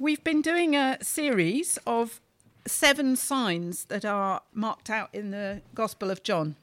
We've 0.00 0.22
been 0.22 0.42
doing 0.42 0.76
a 0.76 0.96
series 1.02 1.76
of 1.84 2.20
seven 2.68 3.16
signs 3.16 3.86
that 3.86 4.04
are 4.04 4.42
marked 4.54 4.90
out 4.90 5.08
in 5.12 5.32
the 5.32 5.60
Gospel 5.74 6.12
of 6.12 6.22
John. 6.22 6.54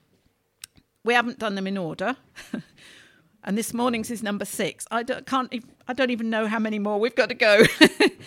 We 1.04 1.16
haven't 1.16 1.38
done 1.38 1.56
them 1.56 1.68
in 1.68 1.78
order. 1.78 2.16
and 3.44 3.58
this 3.58 3.74
morning's 3.74 4.10
is 4.10 4.24
number 4.24 4.46
six. 4.46 4.88
I 4.90 5.04
don't, 5.04 5.26
can't, 5.26 5.54
I 5.86 5.92
don't 5.92 6.12
even 6.12 6.30
know 6.30 6.48
how 6.48 6.60
many 6.60 6.80
more 6.80 6.98
we've 6.98 7.14
got 7.14 7.28
to 7.28 7.36
go. 7.36 7.66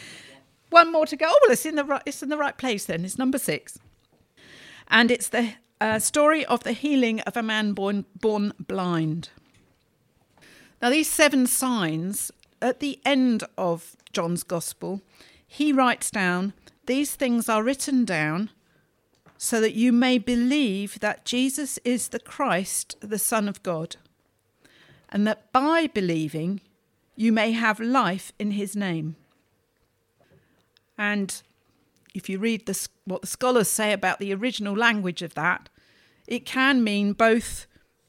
One 0.68 0.92
more 0.92 1.06
to 1.06 1.16
go. 1.16 1.24
Oh, 1.26 1.38
well, 1.40 1.52
it's 1.52 1.64
in 1.64 1.76
the 1.76 1.84
right, 1.84 2.02
it's 2.04 2.22
in 2.22 2.28
the 2.28 2.36
right 2.36 2.58
place 2.58 2.84
then. 2.84 3.02
It's 3.06 3.16
number 3.16 3.38
six. 3.38 3.78
And 4.88 5.10
it's 5.10 5.30
the 5.30 5.54
uh, 5.80 6.00
story 6.00 6.44
of 6.44 6.64
the 6.64 6.72
healing 6.72 7.20
of 7.20 7.34
a 7.34 7.42
man 7.42 7.72
born, 7.72 8.04
born 8.20 8.52
blind. 8.58 9.30
Now, 10.82 10.90
these 10.90 11.08
seven 11.08 11.46
signs, 11.46 12.30
at 12.60 12.80
the 12.80 12.98
end 13.04 13.44
of 13.56 13.96
John's 14.18 14.42
Gospel, 14.42 15.00
he 15.46 15.72
writes 15.72 16.10
down, 16.10 16.52
These 16.86 17.14
things 17.14 17.48
are 17.48 17.62
written 17.62 18.04
down 18.04 18.50
so 19.36 19.60
that 19.60 19.74
you 19.74 19.92
may 19.92 20.18
believe 20.18 20.98
that 20.98 21.24
Jesus 21.24 21.78
is 21.84 22.08
the 22.08 22.18
Christ, 22.18 22.96
the 22.98 23.20
Son 23.20 23.48
of 23.48 23.62
God, 23.62 23.94
and 25.08 25.24
that 25.24 25.52
by 25.52 25.86
believing 25.86 26.60
you 27.14 27.30
may 27.30 27.52
have 27.52 27.78
life 27.78 28.32
in 28.40 28.50
his 28.50 28.74
name. 28.74 29.14
And 30.98 31.40
if 32.12 32.28
you 32.28 32.40
read 32.40 32.68
what 33.04 33.20
the 33.20 33.28
scholars 33.28 33.68
say 33.68 33.92
about 33.92 34.18
the 34.18 34.34
original 34.34 34.76
language 34.76 35.22
of 35.22 35.34
that, 35.34 35.68
it 36.26 36.44
can 36.44 36.82
mean 36.82 37.12
both 37.12 37.68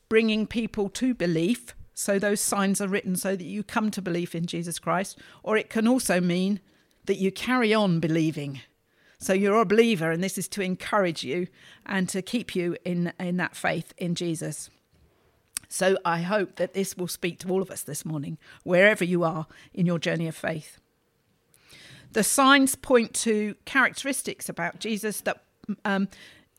bringing 0.09 0.47
people 0.47 0.89
to 0.89 1.13
belief, 1.13 1.75
so 1.99 2.17
those 2.17 2.39
signs 2.39 2.79
are 2.79 2.87
written 2.87 3.17
so 3.17 3.35
that 3.35 3.43
you 3.43 3.61
come 3.61 3.91
to 3.91 4.01
belief 4.01 4.33
in 4.33 4.45
Jesus 4.45 4.79
Christ, 4.79 5.19
or 5.43 5.57
it 5.57 5.69
can 5.69 5.85
also 5.85 6.21
mean 6.21 6.61
that 7.07 7.17
you 7.17 7.29
carry 7.29 7.73
on 7.73 7.99
believing. 7.99 8.61
So 9.17 9.33
you're 9.33 9.59
a 9.59 9.65
believer, 9.65 10.09
and 10.09 10.23
this 10.23 10.37
is 10.37 10.47
to 10.49 10.61
encourage 10.61 11.25
you 11.25 11.47
and 11.85 12.07
to 12.07 12.21
keep 12.21 12.55
you 12.55 12.77
in, 12.85 13.11
in 13.19 13.35
that 13.35 13.53
faith 13.53 13.93
in 13.97 14.15
Jesus. 14.15 14.69
So 15.67 15.97
I 16.05 16.21
hope 16.21 16.55
that 16.55 16.73
this 16.73 16.95
will 16.95 17.09
speak 17.09 17.37
to 17.39 17.49
all 17.49 17.61
of 17.61 17.69
us 17.69 17.81
this 17.81 18.05
morning, 18.05 18.37
wherever 18.63 19.03
you 19.03 19.25
are 19.25 19.45
in 19.73 19.85
your 19.85 19.99
journey 19.99 20.29
of 20.29 20.37
faith. 20.37 20.79
The 22.13 22.23
signs 22.23 22.75
point 22.75 23.13
to 23.15 23.55
characteristics 23.65 24.47
about 24.47 24.79
Jesus 24.79 25.19
that 25.19 25.43
um, 25.83 26.07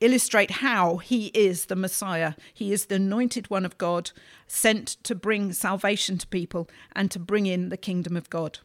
illustrate 0.00 0.50
how 0.50 0.96
he 0.98 1.26
is 1.28 1.66
the 1.66 1.76
Messiah. 1.76 2.34
He 2.52 2.72
is 2.72 2.86
the 2.86 2.96
anointed 2.96 3.50
one 3.50 3.64
of 3.64 3.78
God, 3.78 4.10
sent 4.46 4.96
to 5.04 5.14
bring 5.14 5.52
salvation 5.52 6.18
to 6.18 6.26
people 6.26 6.68
and 6.92 7.10
to 7.10 7.18
bring 7.18 7.46
in 7.46 7.68
the 7.68 7.76
kingdom 7.76 8.16
of 8.16 8.30
God. 8.30 8.58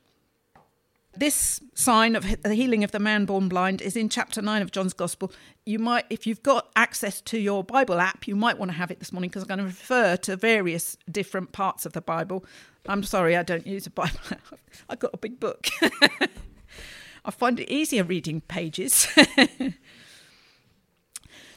This 1.17 1.61
sign 1.73 2.15
of 2.15 2.41
the 2.41 2.53
healing 2.53 2.83
of 2.83 2.91
the 2.91 2.99
man 2.99 3.25
born 3.25 3.47
blind 3.47 3.81
is 3.81 3.95
in 3.95 4.09
chapter 4.09 4.41
9 4.41 4.61
of 4.61 4.71
John's 4.71 4.91
Gospel. 4.91 5.31
You 5.65 5.79
might, 5.79 6.05
if 6.09 6.27
you've 6.27 6.43
got 6.43 6.69
access 6.75 7.21
to 7.21 7.39
your 7.39 7.63
Bible 7.63 7.99
app, 8.01 8.27
you 8.27 8.35
might 8.35 8.57
want 8.57 8.71
to 8.71 8.77
have 8.77 8.91
it 8.91 8.99
this 8.99 9.13
morning 9.13 9.29
because 9.29 9.43
I'm 9.43 9.47
going 9.47 9.59
to 9.59 9.65
refer 9.65 10.17
to 10.17 10.35
various 10.35 10.97
different 11.09 11.53
parts 11.53 11.85
of 11.85 11.93
the 11.93 12.01
Bible. 12.01 12.43
I'm 12.87 13.03
sorry, 13.03 13.37
I 13.37 13.43
don't 13.43 13.65
use 13.65 13.87
a 13.87 13.91
Bible. 13.91 14.19
I've 14.89 14.99
got 14.99 15.11
a 15.13 15.17
big 15.17 15.39
book. 15.39 15.67
I 17.25 17.31
find 17.31 17.59
it 17.59 17.71
easier 17.71 18.03
reading 18.03 18.41
pages. 18.41 19.07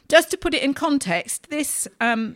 Just 0.09 0.31
to 0.31 0.37
put 0.37 0.53
it 0.53 0.63
in 0.63 0.73
context, 0.73 1.49
this 1.49 1.87
um, 2.01 2.35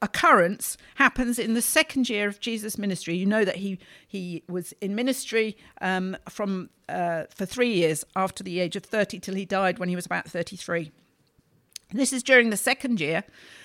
occurrence 0.00 0.76
happens 0.94 1.38
in 1.38 1.54
the 1.54 1.60
second 1.60 2.08
year 2.08 2.28
of 2.28 2.40
Jesus' 2.40 2.78
ministry. 2.78 3.16
You 3.16 3.26
know 3.26 3.44
that 3.44 3.56
he 3.56 3.78
he 4.06 4.44
was 4.48 4.72
in 4.80 4.94
ministry 4.94 5.56
um, 5.80 6.16
from 6.28 6.70
uh, 6.88 7.24
for 7.34 7.44
three 7.44 7.74
years 7.74 8.04
after 8.14 8.44
the 8.44 8.60
age 8.60 8.76
of 8.76 8.84
thirty 8.84 9.18
till 9.18 9.34
he 9.34 9.44
died 9.44 9.78
when 9.78 9.88
he 9.88 9.96
was 9.96 10.06
about 10.06 10.28
thirty-three. 10.28 10.92
This 11.90 12.12
is 12.12 12.22
during 12.22 12.50
the 12.50 12.56
second 12.56 13.00
year, 13.00 13.24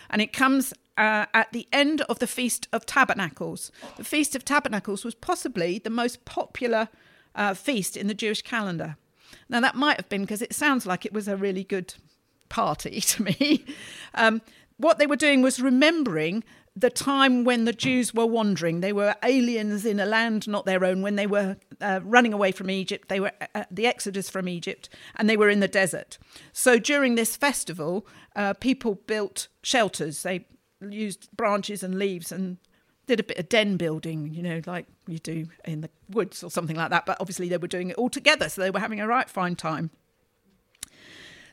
and 0.09 0.21
it 0.21 0.33
comes 0.33 0.73
uh, 0.97 1.25
at 1.33 1.51
the 1.51 1.67
end 1.71 2.01
of 2.01 2.17
the 2.19 2.27
Feast 2.27 2.67
of 2.73 2.85
Tabernacles. 2.85 3.71
The 3.97 4.03
Feast 4.03 4.35
of 4.35 4.43
Tabernacles 4.43 5.05
was 5.05 5.13
possibly 5.13 5.77
the 5.77 5.89
most 5.89 6.25
popular 6.25 6.87
uh, 7.35 7.53
feast 7.53 7.95
in 7.97 8.07
the 8.07 8.13
Jewish 8.13 8.41
calendar. 8.41 8.95
Now, 9.49 9.59
that 9.59 9.75
might 9.75 9.97
have 9.97 10.09
been 10.09 10.21
because 10.21 10.41
it 10.41 10.53
sounds 10.53 10.85
like 10.85 11.05
it 11.05 11.13
was 11.13 11.27
a 11.27 11.35
really 11.35 11.63
good 11.63 11.95
party 12.53 13.01
to 13.01 13.23
me. 13.39 13.65
Um, 14.13 14.41
what 14.77 14.99
they 14.99 15.07
were 15.07 15.15
doing 15.15 15.41
was 15.41 15.59
remembering 15.59 16.43
the 16.75 16.89
time 16.89 17.43
when 17.43 17.65
the 17.65 17.73
Jews 17.73 18.13
were 18.13 18.25
wandering. 18.27 18.79
They 18.79 18.93
were 18.93 19.15
aliens 19.23 19.85
in 19.85 19.99
a 19.99 20.05
land 20.05 20.47
not 20.47 20.65
their 20.65 20.85
own 20.85 21.01
when 21.01 21.15
they 21.15 21.27
were 21.27 21.57
uh, 21.81 21.99
running 22.03 22.31
away 22.31 22.51
from 22.51 22.69
Egypt. 22.69 23.09
They 23.09 23.19
were 23.19 23.31
uh, 23.41 23.47
uh 23.55 23.63
the 23.71 23.87
exodus 23.87 24.29
from 24.29 24.47
Egypt 24.47 24.89
and 25.15 25.27
they 25.27 25.37
were 25.37 25.49
in 25.49 25.59
the 25.61 25.67
desert. 25.67 26.17
So 26.51 26.77
during 26.79 27.15
this 27.15 27.35
festival, 27.35 28.05
uh, 28.35 28.53
people 28.53 28.95
built 28.95 29.47
shelters. 29.63 30.23
They 30.23 30.45
used 30.87 31.29
branches 31.35 31.83
and 31.83 31.97
leaves 31.97 32.31
and 32.31 32.57
did 33.07 33.19
a 33.19 33.23
bit 33.23 33.37
of 33.37 33.49
den 33.49 33.77
building, 33.77 34.33
you 34.33 34.43
know, 34.43 34.61
like 34.65 34.85
you 35.07 35.19
do 35.19 35.47
in 35.65 35.81
the 35.81 35.89
woods 36.09 36.43
or 36.43 36.49
something 36.49 36.75
like 36.75 36.91
that. 36.91 37.05
But 37.05 37.17
obviously, 37.19 37.49
they 37.49 37.57
were 37.57 37.67
doing 37.67 37.89
it 37.89 37.97
all 37.97 38.09
together, 38.09 38.47
so 38.49 38.61
they 38.61 38.71
were 38.71 38.79
having 38.79 38.99
a 38.99 39.07
right 39.07 39.29
fine 39.29 39.55
time. 39.55 39.91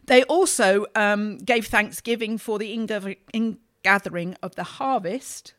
They 0.07 0.23
also 0.25 0.87
um, 0.95 1.39
gave 1.39 1.67
thanksgiving 1.67 2.39
for 2.39 2.59
the 2.59 2.73
ingathering 2.73 4.37
of 4.43 4.55
the 4.57 4.65
harvest, 4.65 5.55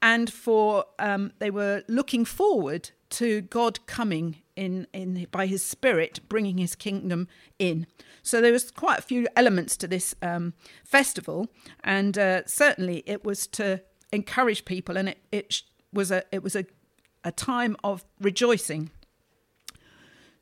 and 0.00 0.32
for 0.32 0.84
um, 0.98 1.32
they 1.38 1.50
were 1.50 1.82
looking 1.88 2.24
forward 2.24 2.90
to 3.10 3.42
God 3.42 3.84
coming 3.86 4.36
in, 4.56 4.86
in 4.92 5.26
by 5.30 5.46
His 5.46 5.64
Spirit, 5.64 6.20
bringing 6.28 6.58
His 6.58 6.74
kingdom 6.74 7.28
in. 7.58 7.86
So 8.22 8.40
there 8.40 8.52
was 8.52 8.70
quite 8.70 8.98
a 8.98 9.02
few 9.02 9.28
elements 9.36 9.76
to 9.78 9.86
this 9.86 10.14
um, 10.22 10.54
festival, 10.84 11.48
and 11.82 12.16
uh, 12.18 12.46
certainly 12.46 13.02
it 13.06 13.24
was 13.24 13.46
to 13.48 13.82
encourage 14.12 14.64
people, 14.64 14.96
and 14.96 15.10
it, 15.10 15.18
it 15.32 15.62
was 15.92 16.10
a 16.10 16.24
it 16.32 16.42
was 16.42 16.56
a, 16.56 16.64
a 17.22 17.32
time 17.32 17.76
of 17.84 18.04
rejoicing. 18.20 18.90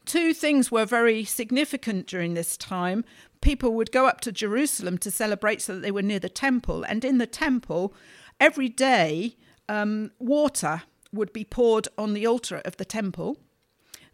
Two 0.05 0.35
things 0.35 0.71
were 0.71 0.85
very 0.85 1.25
significant 1.25 2.07
during 2.07 2.35
this 2.35 2.57
time. 2.57 3.05
People 3.41 3.75
would 3.75 3.93
go 3.93 4.07
up 4.07 4.21
to 4.23 4.33
Jerusalem 4.33 4.99
to 4.99 5.11
celebrate 5.11 5.63
so 5.63 5.75
that 5.75 5.81
they 5.81 5.91
were 5.91 6.03
near 6.03 6.19
the 6.19 6.29
temple, 6.29 6.85
and 6.85 7.05
in 7.05 7.19
the 7.19 7.27
temple, 7.27 7.95
every 8.41 8.69
day, 8.69 9.37
um, 9.69 10.11
water 10.19 10.83
would 11.13 11.33
be 11.33 11.45
poured 11.45 11.89
on 11.97 12.15
the 12.15 12.27
altar 12.27 12.61
of 12.65 12.77
the 12.77 12.85
temple. 12.85 13.39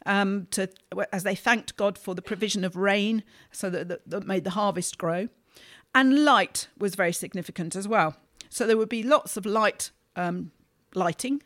Um, 0.06 0.46
to 0.52 0.68
as 1.12 1.22
they 1.22 1.34
thanked 1.34 1.76
God 1.76 1.98
for 1.98 2.14
the 2.14 2.22
provision 2.22 2.64
of 2.64 2.76
rain, 2.76 3.22
so 3.52 3.68
that, 3.68 3.88
that, 3.88 4.08
that 4.08 4.26
made 4.26 4.44
the 4.44 4.50
harvest 4.50 4.96
grow, 4.96 5.28
and 5.94 6.24
light 6.24 6.68
was 6.78 6.94
very 6.94 7.12
significant 7.12 7.76
as 7.76 7.86
well. 7.86 8.16
So 8.48 8.66
there 8.66 8.78
would 8.78 8.88
be 8.88 9.02
lots 9.02 9.36
of 9.36 9.44
light 9.44 9.90
um, 10.16 10.52
lighting, 10.94 11.42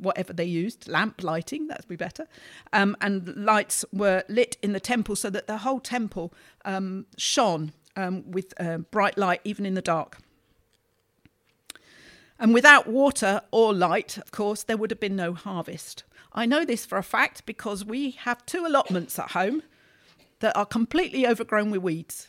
whatever 0.00 0.32
they 0.32 0.44
used, 0.44 0.88
lamp 0.88 1.22
lighting, 1.22 1.68
that'd 1.68 1.88
be 1.88 1.96
better. 1.96 2.26
Um, 2.72 2.96
and 3.00 3.36
lights 3.36 3.84
were 3.92 4.24
lit 4.28 4.56
in 4.62 4.72
the 4.72 4.80
temple 4.80 5.16
so 5.16 5.30
that 5.30 5.46
the 5.46 5.58
whole 5.58 5.80
temple 5.80 6.32
um, 6.64 7.06
shone 7.16 7.72
um, 7.96 8.30
with 8.30 8.54
uh, 8.58 8.78
bright 8.78 9.18
light, 9.18 9.40
even 9.44 9.66
in 9.66 9.74
the 9.74 9.82
dark. 9.82 10.18
And 12.38 12.54
without 12.54 12.86
water 12.86 13.42
or 13.50 13.74
light, 13.74 14.16
of 14.16 14.30
course, 14.30 14.62
there 14.62 14.78
would 14.78 14.90
have 14.90 15.00
been 15.00 15.16
no 15.16 15.34
harvest. 15.34 16.04
I 16.32 16.46
know 16.46 16.64
this 16.64 16.86
for 16.86 16.96
a 16.96 17.02
fact 17.02 17.44
because 17.44 17.84
we 17.84 18.12
have 18.12 18.46
two 18.46 18.64
allotments 18.64 19.18
at 19.18 19.32
home 19.32 19.62
that 20.38 20.56
are 20.56 20.64
completely 20.64 21.26
overgrown 21.26 21.70
with 21.70 21.82
weeds. 21.82 22.28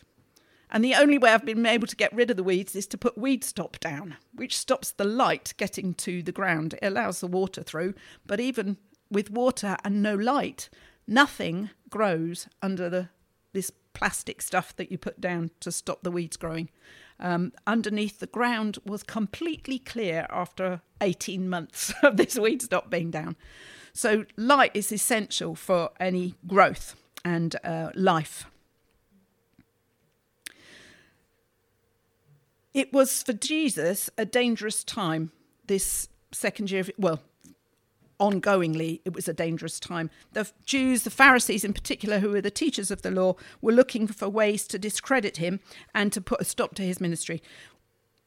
And 0.74 0.82
the 0.82 0.94
only 0.94 1.18
way 1.18 1.30
I've 1.30 1.44
been 1.44 1.66
able 1.66 1.86
to 1.86 1.94
get 1.96 2.14
rid 2.14 2.30
of 2.30 2.38
the 2.38 2.42
weeds 2.42 2.74
is 2.74 2.86
to 2.88 2.98
put 2.98 3.18
weed 3.18 3.44
stop 3.44 3.78
down, 3.78 4.16
which 4.34 4.56
stops 4.56 4.90
the 4.90 5.04
light 5.04 5.52
getting 5.58 5.92
to 5.94 6.22
the 6.22 6.32
ground. 6.32 6.74
It 6.80 6.86
allows 6.86 7.20
the 7.20 7.26
water 7.26 7.62
through, 7.62 7.92
but 8.26 8.40
even 8.40 8.78
with 9.10 9.30
water 9.30 9.76
and 9.84 10.02
no 10.02 10.14
light, 10.14 10.70
nothing 11.06 11.68
grows 11.90 12.48
under 12.62 12.88
the 12.88 13.10
this 13.52 13.70
plastic 13.92 14.40
stuff 14.40 14.74
that 14.76 14.90
you 14.90 14.96
put 14.96 15.20
down 15.20 15.50
to 15.60 15.70
stop 15.70 16.02
the 16.02 16.10
weeds 16.10 16.38
growing. 16.38 16.70
Um, 17.20 17.52
underneath 17.66 18.18
the 18.18 18.26
ground 18.26 18.78
was 18.86 19.02
completely 19.02 19.78
clear 19.78 20.26
after 20.30 20.80
18 21.02 21.50
months 21.50 21.92
of 22.02 22.16
this 22.16 22.38
weed 22.38 22.62
stop 22.62 22.88
being 22.88 23.10
down. 23.10 23.36
So 23.92 24.24
light 24.38 24.70
is 24.72 24.90
essential 24.90 25.54
for 25.54 25.90
any 26.00 26.34
growth 26.46 26.96
and 27.26 27.54
uh, 27.62 27.90
life. 27.94 28.46
It 32.74 32.92
was 32.92 33.22
for 33.22 33.32
Jesus 33.34 34.08
a 34.16 34.24
dangerous 34.24 34.82
time, 34.82 35.30
this 35.66 36.08
second 36.32 36.70
year 36.70 36.80
of, 36.80 36.90
well, 36.96 37.20
ongoingly, 38.18 39.00
it 39.04 39.12
was 39.12 39.28
a 39.28 39.34
dangerous 39.34 39.78
time. 39.78 40.08
The 40.32 40.50
Jews, 40.64 41.02
the 41.02 41.10
Pharisees 41.10 41.64
in 41.64 41.72
particular, 41.72 42.20
who 42.20 42.30
were 42.30 42.40
the 42.40 42.50
teachers 42.50 42.90
of 42.90 43.02
the 43.02 43.10
law, 43.10 43.34
were 43.60 43.72
looking 43.72 44.06
for 44.06 44.28
ways 44.28 44.66
to 44.68 44.78
discredit 44.78 45.36
him 45.36 45.60
and 45.94 46.12
to 46.12 46.20
put 46.20 46.40
a 46.40 46.44
stop 46.44 46.74
to 46.76 46.82
his 46.82 47.00
ministry, 47.00 47.42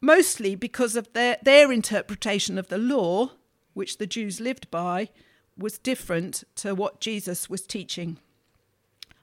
mostly 0.01 0.53
because 0.55 0.95
of 0.95 1.11
their, 1.13 1.37
their 1.41 1.71
interpretation 1.71 2.57
of 2.57 2.67
the 2.67 2.77
law, 2.77 3.31
which 3.73 3.97
the 3.97 4.07
Jews 4.07 4.39
lived 4.39 4.69
by, 4.69 5.09
was 5.57 5.77
different 5.77 6.43
to 6.55 6.75
what 6.75 6.99
Jesus 6.99 7.49
was 7.49 7.65
teaching. 7.65 8.19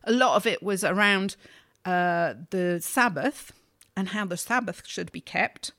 A 0.04 0.12
lot 0.12 0.36
of 0.36 0.46
it 0.46 0.62
was 0.62 0.82
around 0.82 1.36
uh, 1.84 2.34
the 2.50 2.80
Sabbath 2.80 3.52
and 3.96 4.08
how 4.08 4.24
the 4.24 4.36
Sabbath 4.36 4.82
should 4.86 5.12
be 5.12 5.20
kept. 5.20 5.72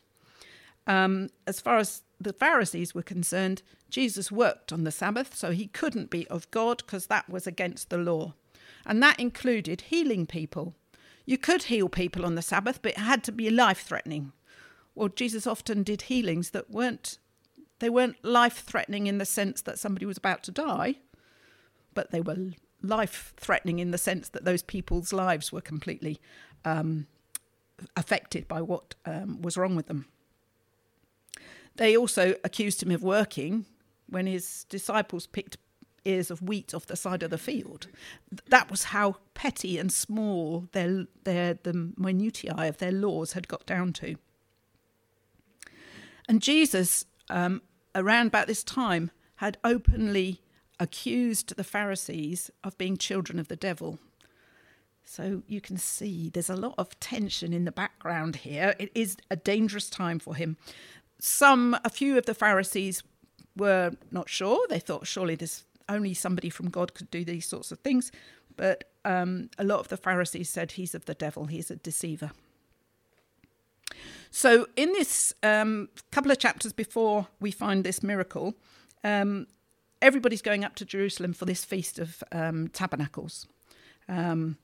Um, 0.85 1.29
as 1.47 1.59
far 1.59 1.77
as 1.77 2.01
the 2.19 2.33
Pharisees 2.33 2.93
were 2.93 3.03
concerned, 3.03 3.61
Jesus 3.89 4.31
worked 4.31 4.71
on 4.71 4.83
the 4.83 4.91
Sabbath, 4.91 5.35
so 5.35 5.51
he 5.51 5.67
couldn't 5.67 6.09
be 6.09 6.27
of 6.27 6.49
God 6.51 6.77
because 6.77 7.07
that 7.07 7.29
was 7.29 7.47
against 7.47 7.89
the 7.89 7.97
law. 7.97 8.33
And 8.85 9.01
that 9.01 9.19
included 9.19 9.81
healing 9.81 10.25
people. 10.25 10.73
You 11.25 11.37
could 11.37 11.63
heal 11.63 11.87
people 11.89 12.25
on 12.25 12.35
the 12.35 12.41
Sabbath, 12.41 12.81
but 12.81 12.93
it 12.93 12.97
had 12.97 13.23
to 13.25 13.31
be 13.31 13.49
life 13.49 13.81
threatening. 13.81 14.33
Well, 14.95 15.09
Jesus 15.09 15.47
often 15.47 15.83
did 15.83 16.03
healings 16.03 16.51
that 16.51 16.69
weren't 16.69 17.17
they 17.79 17.89
weren't 17.89 18.23
life 18.23 18.63
threatening 18.63 19.07
in 19.07 19.17
the 19.17 19.25
sense 19.25 19.61
that 19.61 19.77
somebody 19.77 20.05
was 20.05 20.15
about 20.15 20.41
to 20.43 20.51
die, 20.51 20.95
but 21.93 22.11
they 22.11 22.21
were 22.21 22.51
life 22.81 23.33
threatening 23.35 23.79
in 23.79 23.91
the 23.91 23.97
sense 23.97 24.29
that 24.29 24.45
those 24.45 24.61
people's 24.61 25.11
lives 25.11 25.51
were 25.51 25.59
completely 25.59 26.19
um, 26.63 27.07
affected 27.95 28.47
by 28.47 28.61
what 28.61 28.95
um, 29.05 29.41
was 29.41 29.57
wrong 29.57 29.75
with 29.75 29.87
them. 29.87 30.05
They 31.75 31.97
also 31.97 32.35
accused 32.43 32.83
him 32.83 32.91
of 32.91 33.03
working 33.03 33.65
when 34.07 34.27
his 34.27 34.65
disciples 34.65 35.25
picked 35.25 35.57
ears 36.05 36.29
of 36.29 36.41
wheat 36.41 36.73
off 36.73 36.85
the 36.85 36.95
side 36.95 37.23
of 37.23 37.29
the 37.29 37.37
field. 37.37 37.87
That 38.47 38.69
was 38.69 38.85
how 38.85 39.17
petty 39.33 39.77
and 39.77 39.91
small 39.91 40.67
their, 40.73 41.05
their, 41.23 41.55
the 41.55 41.91
minutiae 41.97 42.55
of 42.57 42.77
their 42.77 42.91
laws 42.91 43.33
had 43.33 43.47
got 43.47 43.65
down 43.65 43.93
to. 43.93 44.15
And 46.27 46.41
Jesus, 46.41 47.05
um, 47.29 47.61
around 47.95 48.27
about 48.27 48.47
this 48.47 48.63
time, 48.63 49.11
had 49.37 49.57
openly 49.63 50.41
accused 50.79 51.55
the 51.55 51.63
Pharisees 51.63 52.51
of 52.63 52.77
being 52.77 52.97
children 52.97 53.39
of 53.39 53.47
the 53.47 53.55
devil. 53.55 53.99
So 55.05 55.43
you 55.47 55.61
can 55.61 55.77
see 55.77 56.29
there's 56.29 56.49
a 56.49 56.55
lot 56.55 56.75
of 56.77 56.99
tension 56.99 57.53
in 57.53 57.65
the 57.65 57.71
background 57.71 58.37
here. 58.37 58.75
It 58.79 58.91
is 58.95 59.17
a 59.29 59.35
dangerous 59.35 59.89
time 59.89 60.19
for 60.19 60.35
him. 60.35 60.57
Some, 61.19 61.77
a 61.85 61.89
few 61.89 62.17
of 62.17 62.25
the 62.25 62.33
Pharisees 62.33 63.03
were 63.55 63.91
not 64.11 64.29
sure. 64.29 64.65
They 64.69 64.79
thought 64.79 65.05
surely 65.07 65.35
this 65.35 65.65
only 65.89 66.13
somebody 66.13 66.49
from 66.49 66.69
God 66.69 66.93
could 66.93 67.11
do 67.11 67.25
these 67.25 67.45
sorts 67.45 67.71
of 67.71 67.79
things. 67.79 68.11
But 68.55 68.85
um, 69.05 69.49
a 69.57 69.63
lot 69.63 69.79
of 69.79 69.89
the 69.89 69.97
Pharisees 69.97 70.49
said 70.49 70.73
he's 70.73 70.95
of 70.95 71.05
the 71.05 71.13
devil, 71.13 71.45
he's 71.45 71.69
a 71.69 71.75
deceiver. 71.75 72.31
So, 74.31 74.67
in 74.75 74.91
this 74.93 75.33
um, 75.43 75.89
couple 76.11 76.31
of 76.31 76.39
chapters 76.39 76.73
before 76.73 77.27
we 77.39 77.51
find 77.51 77.83
this 77.83 78.01
miracle, 78.01 78.55
um, 79.03 79.45
everybody's 80.01 80.41
going 80.41 80.65
up 80.65 80.75
to 80.75 80.85
Jerusalem 80.85 81.33
for 81.33 81.45
this 81.45 81.63
feast 81.63 81.99
of 81.99 82.23
um, 82.31 82.69
tabernacles. 82.69 83.47
Um, 84.09 84.57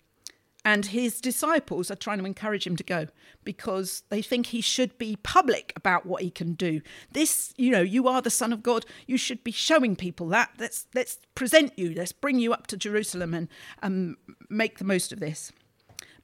and 0.65 0.87
his 0.87 1.21
disciples 1.21 1.89
are 1.89 1.95
trying 1.95 2.19
to 2.19 2.25
encourage 2.25 2.67
him 2.67 2.75
to 2.75 2.83
go 2.83 3.07
because 3.45 4.03
they 4.09 4.21
think 4.21 4.47
he 4.47 4.61
should 4.61 4.97
be 4.97 5.15
public 5.23 5.71
about 5.75 6.05
what 6.05 6.21
he 6.21 6.29
can 6.29 6.53
do. 6.53 6.81
This, 7.11 7.53
you 7.57 7.71
know, 7.71 7.81
you 7.81 8.07
are 8.07 8.21
the 8.21 8.29
Son 8.29 8.51
of 8.51 8.61
God. 8.61 8.85
You 9.07 9.17
should 9.17 9.43
be 9.43 9.51
showing 9.51 9.95
people 9.95 10.27
that. 10.29 10.51
Let's 10.59 10.87
let's 10.93 11.17
present 11.33 11.77
you. 11.77 11.93
Let's 11.93 12.11
bring 12.11 12.39
you 12.39 12.51
up 12.51 12.67
to 12.67 12.77
Jerusalem 12.77 13.33
and 13.33 13.47
um, 13.81 14.17
make 14.49 14.77
the 14.77 14.83
most 14.83 15.13
of 15.13 15.19
this. 15.19 15.51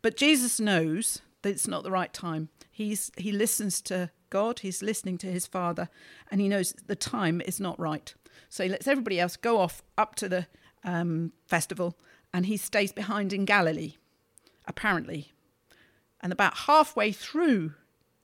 But 0.02 0.18
Jesus 0.18 0.60
knows 0.60 1.22
that 1.42 1.50
it's 1.50 1.68
not 1.68 1.84
the 1.84 1.92
right 1.92 2.14
time. 2.14 2.50
He's 2.70 3.12
he 3.18 3.32
listens 3.32 3.82
to 3.84 4.12
God. 4.30 4.60
He's 4.60 4.84
listening 4.84 5.18
to 5.20 5.28
his 5.28 5.48
Father, 5.48 5.88
and 6.30 6.42
he 6.42 6.50
knows 6.50 6.74
the 6.88 6.96
time 6.96 7.40
is 7.40 7.62
not 7.62 7.80
right. 7.80 8.14
So 8.50 8.64
he 8.64 8.70
lets 8.70 8.88
everybody 8.88 9.18
else 9.18 9.38
go 9.38 9.60
off 9.60 9.82
up 9.98 10.16
to 10.16 10.28
the 10.28 10.48
um, 10.84 11.32
festival, 11.48 11.98
and 12.34 12.48
he 12.48 12.58
stays 12.58 12.92
behind 12.92 13.32
in 13.32 13.46
Galilee 13.46 13.96
apparently. 14.68 15.34
And 16.22 16.32
about 16.32 16.60
halfway 16.60 17.12
through 17.12 17.74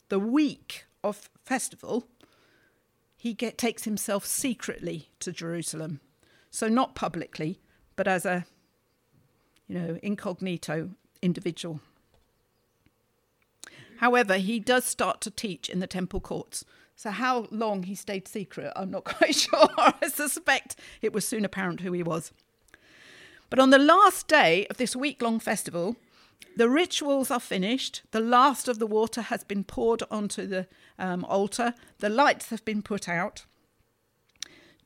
the 0.10 0.20
week 0.20 0.86
of 1.04 1.30
festival, 1.44 2.08
he 3.18 3.34
get, 3.34 3.58
takes 3.58 3.84
himself 3.84 4.26
secretly 4.26 5.10
to 5.20 5.32
Jerusalem. 5.32 6.00
So 6.50 6.68
not 6.68 6.96
publicly, 6.96 7.60
but 7.96 8.08
as 8.08 8.26
a, 8.26 8.46
you 9.68 9.78
know, 9.78 10.00
incognito 10.02 10.90
individual. 11.22 11.82
However, 13.98 14.38
he 14.38 14.60
does 14.60 14.84
start 14.84 15.22
to 15.22 15.30
teach 15.30 15.70
in 15.70 15.80
the 15.80 15.88
temple 15.88 16.20
courts. 16.20 16.66
So 16.96 17.12
how 17.12 17.48
long 17.52 17.84
he 17.84 17.94
stayed 17.94 18.28
secret, 18.28 18.74
I'm 18.76 18.90
not 18.90 19.04
quite 19.06 19.36
sure. 19.36 19.68
I 19.78 20.08
suspect 20.08 20.76
it 21.02 21.14
was 21.14 21.28
soon 21.28 21.46
apparent 21.46 21.82
who 21.82 21.92
he 21.92 22.02
was. 22.02 22.32
But 23.52 23.60
on 23.60 23.70
the 23.70 23.78
last 23.78 24.28
day 24.28 24.66
of 24.72 24.78
this 24.78 24.96
week 24.96 25.22
long 25.22 25.40
festival, 25.40 25.98
the 26.56 26.70
rituals 26.70 27.32
are 27.32 27.40
finished. 27.40 28.02
The 28.12 28.20
last 28.20 28.68
of 28.68 28.80
the 28.80 28.88
water 28.88 29.22
has 29.22 29.44
been 29.44 29.64
poured 29.64 30.04
onto 30.12 30.46
the 30.46 30.68
um, 31.00 31.26
altar. 31.26 31.74
The 32.00 32.10
lights 32.10 32.50
have 32.50 32.64
been 32.66 32.82
put 32.82 33.08
out. 33.08 33.46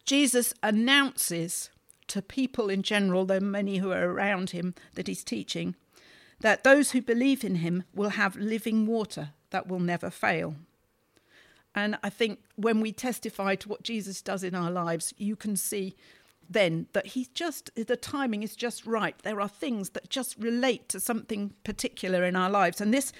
Jesus 0.05 0.53
announces 0.61 1.69
to 2.07 2.21
people 2.21 2.69
in 2.69 2.83
general, 2.83 3.25
though 3.25 3.39
many 3.39 3.77
who 3.77 3.91
are 3.91 4.11
around 4.11 4.51
him 4.51 4.75
that 4.93 5.07
he's 5.07 5.23
teaching, 5.23 5.75
that 6.39 6.63
those 6.63 6.91
who 6.91 7.01
believe 7.01 7.43
in 7.43 7.55
him 7.55 7.83
will 7.93 8.09
have 8.09 8.35
living 8.35 8.85
water 8.85 9.29
that 9.49 9.67
will 9.67 9.79
never 9.79 10.09
fail. 10.09 10.55
And 11.73 11.97
I 12.03 12.09
think 12.09 12.39
when 12.55 12.79
we 12.79 12.91
testify 12.91 13.55
to 13.55 13.69
what 13.69 13.83
Jesus 13.83 14.21
does 14.21 14.43
in 14.43 14.55
our 14.55 14.71
lives, 14.71 15.13
you 15.17 15.35
can 15.35 15.55
see 15.55 15.95
then 16.49 16.87
that 16.93 17.07
he's 17.07 17.27
just 17.27 17.71
the 17.75 17.95
timing 17.95 18.43
is 18.43 18.55
just 18.55 18.85
right. 18.85 19.17
There 19.23 19.41
are 19.41 19.47
things 19.47 19.91
that 19.91 20.09
just 20.09 20.37
relate 20.37 20.89
to 20.89 20.99
something 20.99 21.53
particular 21.63 22.23
in 22.23 22.35
our 22.35 22.49
lives. 22.49 22.81
And 22.81 22.93
this 22.93 23.11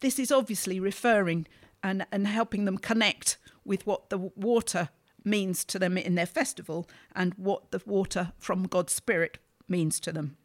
this 0.00 0.18
is 0.18 0.32
obviously 0.32 0.80
referring 0.80 1.46
and 1.82 2.06
and 2.12 2.26
helping 2.26 2.64
them 2.64 2.78
connect 2.78 3.38
with 3.64 3.86
what 3.86 4.10
the 4.10 4.18
water 4.18 4.88
means 5.24 5.64
to 5.66 5.78
them 5.78 5.98
in 5.98 6.14
their 6.14 6.26
festival 6.26 6.88
and 7.14 7.34
what 7.34 7.70
the 7.70 7.82
water 7.84 8.32
from 8.38 8.64
God's 8.64 8.92
spirit 8.92 9.38
means 9.68 10.00
to 10.00 10.12
them. 10.12 10.36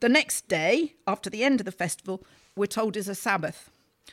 The 0.00 0.08
next 0.08 0.48
day 0.48 0.94
after 1.06 1.30
the 1.30 1.44
end 1.44 1.60
of 1.60 1.64
the 1.64 1.72
festival 1.72 2.24
we're 2.56 2.66
told 2.66 2.96
is 2.96 3.08
a 3.08 3.14
sabbath. 3.14 3.70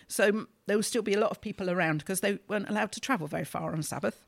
So 0.07 0.47
there 0.65 0.77
will 0.77 0.83
still 0.83 1.01
be 1.01 1.13
a 1.13 1.19
lot 1.19 1.31
of 1.31 1.41
people 1.41 1.69
around 1.69 2.00
because 2.00 2.21
they 2.21 2.39
weren't 2.47 2.69
allowed 2.69 2.91
to 2.94 3.00
travel 3.00 3.27
very 3.27 3.45
far 3.45 3.73
on 3.73 3.83
sabbath. 3.83 4.25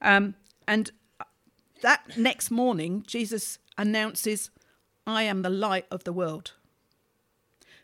Um, 0.00 0.34
and 0.68 0.90
that 1.84 2.16
next 2.16 2.50
morning, 2.50 3.04
Jesus 3.06 3.58
announces, 3.76 4.48
I 5.06 5.24
am 5.24 5.42
the 5.42 5.50
light 5.50 5.84
of 5.90 6.04
the 6.04 6.14
world. 6.14 6.52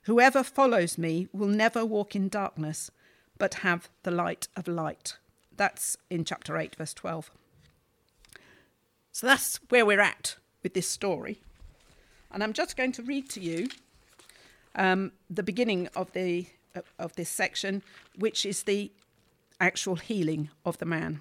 Whoever 0.05 0.43
follows 0.43 0.97
me 0.97 1.29
will 1.35 1.49
never 1.49 1.85
walk 1.85 2.17
in 2.17 2.31
darkness, 2.31 2.91
but 3.37 3.57
have 3.57 3.91
the 4.03 4.11
light 4.11 4.49
of 4.57 4.67
light. 4.67 5.19
That's 5.55 5.99
in 6.09 6.25
chapter 6.25 6.57
8, 6.57 6.77
verse 6.77 6.95
12. 6.95 7.31
So 9.13 9.27
that's 9.27 9.61
where 9.69 9.85
we're 9.85 10.01
at 10.01 10.37
with 10.63 10.73
this 10.73 10.89
story. 10.89 11.43
And 12.33 12.43
I'm 12.43 12.55
just 12.55 12.79
going 12.79 12.93
to 12.93 13.03
read 13.03 13.29
to 13.29 13.41
you 13.41 13.69
um, 14.77 15.13
the 15.29 15.43
beginning 15.43 15.91
of, 15.95 16.11
the, 16.15 16.47
of 16.99 17.15
this 17.17 17.29
section, 17.29 17.83
which 18.19 18.47
is 18.47 18.63
the 18.63 18.91
actual 19.61 19.97
healing 19.97 20.49
of 20.65 20.79
the 20.79 20.87
man. 20.87 21.21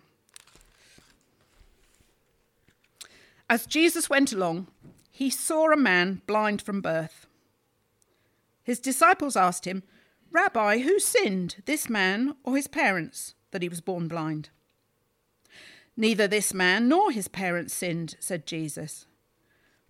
As 3.50 3.66
Jesus 3.66 4.10
went 4.12 4.32
along, 4.32 4.68
he 5.10 5.32
saw 5.32 5.72
a 5.72 5.78
man 5.78 6.22
blind 6.28 6.62
from 6.62 6.82
birth. 6.82 7.26
His 8.64 8.80
disciples 8.80 9.36
asked 9.36 9.66
him, 9.66 9.82
Rabbi, 10.32 10.80
who 10.80 11.00
sinned, 11.00 11.64
this 11.66 11.90
man 11.90 12.36
or 12.44 12.56
his 12.56 12.68
parents, 12.68 13.34
that 13.50 13.64
he 13.64 13.70
was 13.70 13.82
born 13.82 14.08
blind? 14.08 14.50
Neither 15.98 16.28
this 16.28 16.54
man 16.54 16.88
nor 16.88 17.12
his 17.12 17.28
parents 17.28 17.74
sinned, 17.74 18.16
said 18.20 18.46
Jesus. 18.46 19.08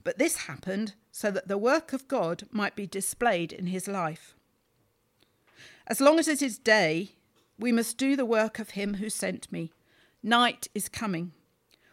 But 0.06 0.18
this 0.18 0.48
happened 0.48 0.94
so 1.12 1.30
that 1.30 1.50
the 1.50 1.58
work 1.58 1.92
of 1.92 2.08
God 2.08 2.44
might 2.52 2.78
be 2.78 2.88
displayed 2.88 3.52
in 3.52 3.68
his 3.68 3.90
life. 3.90 4.34
As 5.86 6.00
long 6.00 6.18
as 6.18 6.30
it 6.30 6.42
is 6.42 6.58
day, 6.58 7.16
we 7.60 7.74
must 7.74 7.98
do 7.98 8.16
the 8.16 8.26
work 8.26 8.58
of 8.58 8.72
him 8.72 8.96
who 8.96 9.10
sent 9.10 9.52
me. 9.52 9.74
Night 10.24 10.70
is 10.74 10.88
coming, 10.88 11.34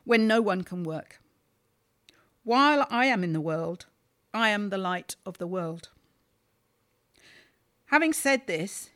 when 0.04 0.28
no 0.28 0.40
one 0.40 0.62
can 0.62 0.85
work. 0.85 1.18
While 2.47 2.87
I 2.91 3.07
am 3.07 3.25
in 3.25 3.33
the 3.33 3.41
world, 3.41 3.87
I 4.33 4.50
am 4.50 4.69
the 4.69 4.79
light 4.79 5.17
of 5.26 5.38
the 5.38 5.49
world. 5.49 5.88
Having 7.87 8.12
said 8.12 8.47
this, 8.47 8.91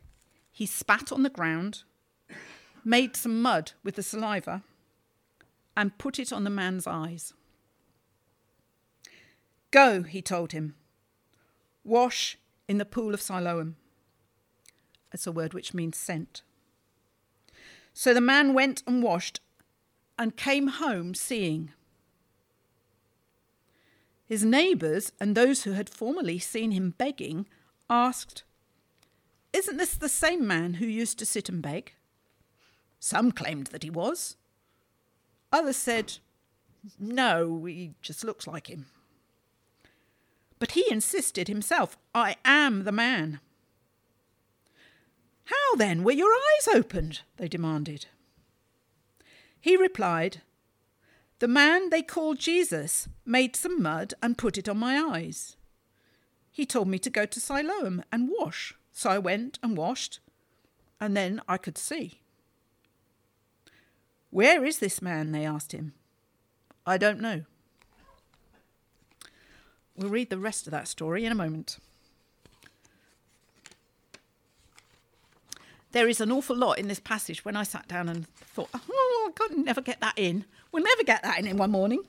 he 0.52 0.66
spat 0.66 1.10
on 1.10 1.24
the 1.24 1.30
ground, 1.30 1.82
made 2.84 3.16
some 3.16 3.42
mud 3.42 3.72
with 3.82 3.96
the 3.96 4.04
saliva, 4.04 4.62
and 5.76 5.98
put 5.98 6.20
it 6.20 6.32
on 6.32 6.44
the 6.44 6.48
man's 6.48 6.86
eyes. 6.86 7.34
Go, 9.72 10.04
he 10.04 10.22
told 10.22 10.52
him, 10.52 10.76
wash 11.82 12.38
in 12.68 12.78
the 12.78 12.84
pool 12.84 13.12
of 13.12 13.20
Siloam. 13.20 13.74
It's 15.12 15.26
a 15.26 15.32
word 15.32 15.54
which 15.54 15.74
means 15.74 15.96
sent. 15.96 16.42
So 17.94 18.14
the 18.14 18.20
man 18.20 18.54
went 18.54 18.84
and 18.86 19.02
washed, 19.02 19.40
and 20.16 20.36
came 20.36 20.68
home 20.68 21.14
seeing. 21.16 21.72
His 24.30 24.44
neighbours 24.44 25.10
and 25.18 25.34
those 25.34 25.64
who 25.64 25.72
had 25.72 25.90
formerly 25.90 26.38
seen 26.38 26.70
him 26.70 26.94
begging 26.96 27.48
asked, 27.90 28.44
Isn't 29.52 29.76
this 29.76 29.96
the 29.96 30.08
same 30.08 30.46
man 30.46 30.74
who 30.74 30.86
used 30.86 31.18
to 31.18 31.26
sit 31.26 31.48
and 31.48 31.60
beg? 31.60 31.94
Some 33.00 33.32
claimed 33.32 33.66
that 33.68 33.82
he 33.82 33.90
was. 33.90 34.36
Others 35.52 35.78
said, 35.78 36.18
No, 36.96 37.64
he 37.64 37.94
just 38.02 38.22
looks 38.22 38.46
like 38.46 38.68
him. 38.68 38.86
But 40.60 40.72
he 40.72 40.84
insisted 40.88 41.48
himself, 41.48 41.98
I 42.14 42.36
am 42.44 42.84
the 42.84 42.92
man. 42.92 43.40
How 45.46 45.74
then 45.74 46.04
were 46.04 46.12
your 46.12 46.32
eyes 46.32 46.68
opened? 46.72 47.22
They 47.36 47.48
demanded. 47.48 48.06
He 49.60 49.76
replied, 49.76 50.42
The 51.40 51.48
man 51.48 51.88
they 51.90 52.02
called 52.02 52.38
Jesus 52.38 53.08
made 53.24 53.56
some 53.56 53.82
mud 53.82 54.14
and 54.22 54.38
put 54.38 54.56
it 54.56 54.68
on 54.68 54.78
my 54.78 54.98
eyes. 54.98 55.56
He 56.52 56.66
told 56.66 56.86
me 56.86 56.98
to 56.98 57.10
go 57.10 57.26
to 57.26 57.40
Siloam 57.40 58.04
and 58.12 58.30
wash, 58.38 58.74
so 58.92 59.10
I 59.10 59.18
went 59.18 59.58
and 59.62 59.76
washed, 59.76 60.20
and 61.00 61.16
then 61.16 61.40
I 61.48 61.56
could 61.56 61.78
see. 61.78 62.20
Where 64.30 64.64
is 64.64 64.78
this 64.78 65.00
man? 65.00 65.32
They 65.32 65.46
asked 65.46 65.72
him. 65.72 65.94
I 66.86 66.98
don't 66.98 67.20
know. 67.20 67.44
We'll 69.96 70.10
read 70.10 70.30
the 70.30 70.38
rest 70.38 70.66
of 70.66 70.70
that 70.72 70.88
story 70.88 71.24
in 71.24 71.32
a 71.32 71.34
moment. 71.34 71.78
there 75.92 76.08
is 76.08 76.20
an 76.20 76.30
awful 76.30 76.56
lot 76.56 76.78
in 76.78 76.88
this 76.88 77.00
passage 77.00 77.44
when 77.44 77.56
I 77.56 77.62
sat 77.62 77.88
down 77.88 78.08
and 78.08 78.28
thought, 78.28 78.70
oh, 78.74 79.28
I 79.28 79.32
could 79.32 79.58
never 79.58 79.80
get 79.80 80.00
that 80.00 80.14
in. 80.16 80.44
We'll 80.72 80.84
never 80.84 81.02
get 81.02 81.22
that 81.22 81.38
in 81.38 81.46
in 81.46 81.56
one 81.56 81.70
morning. 81.70 82.02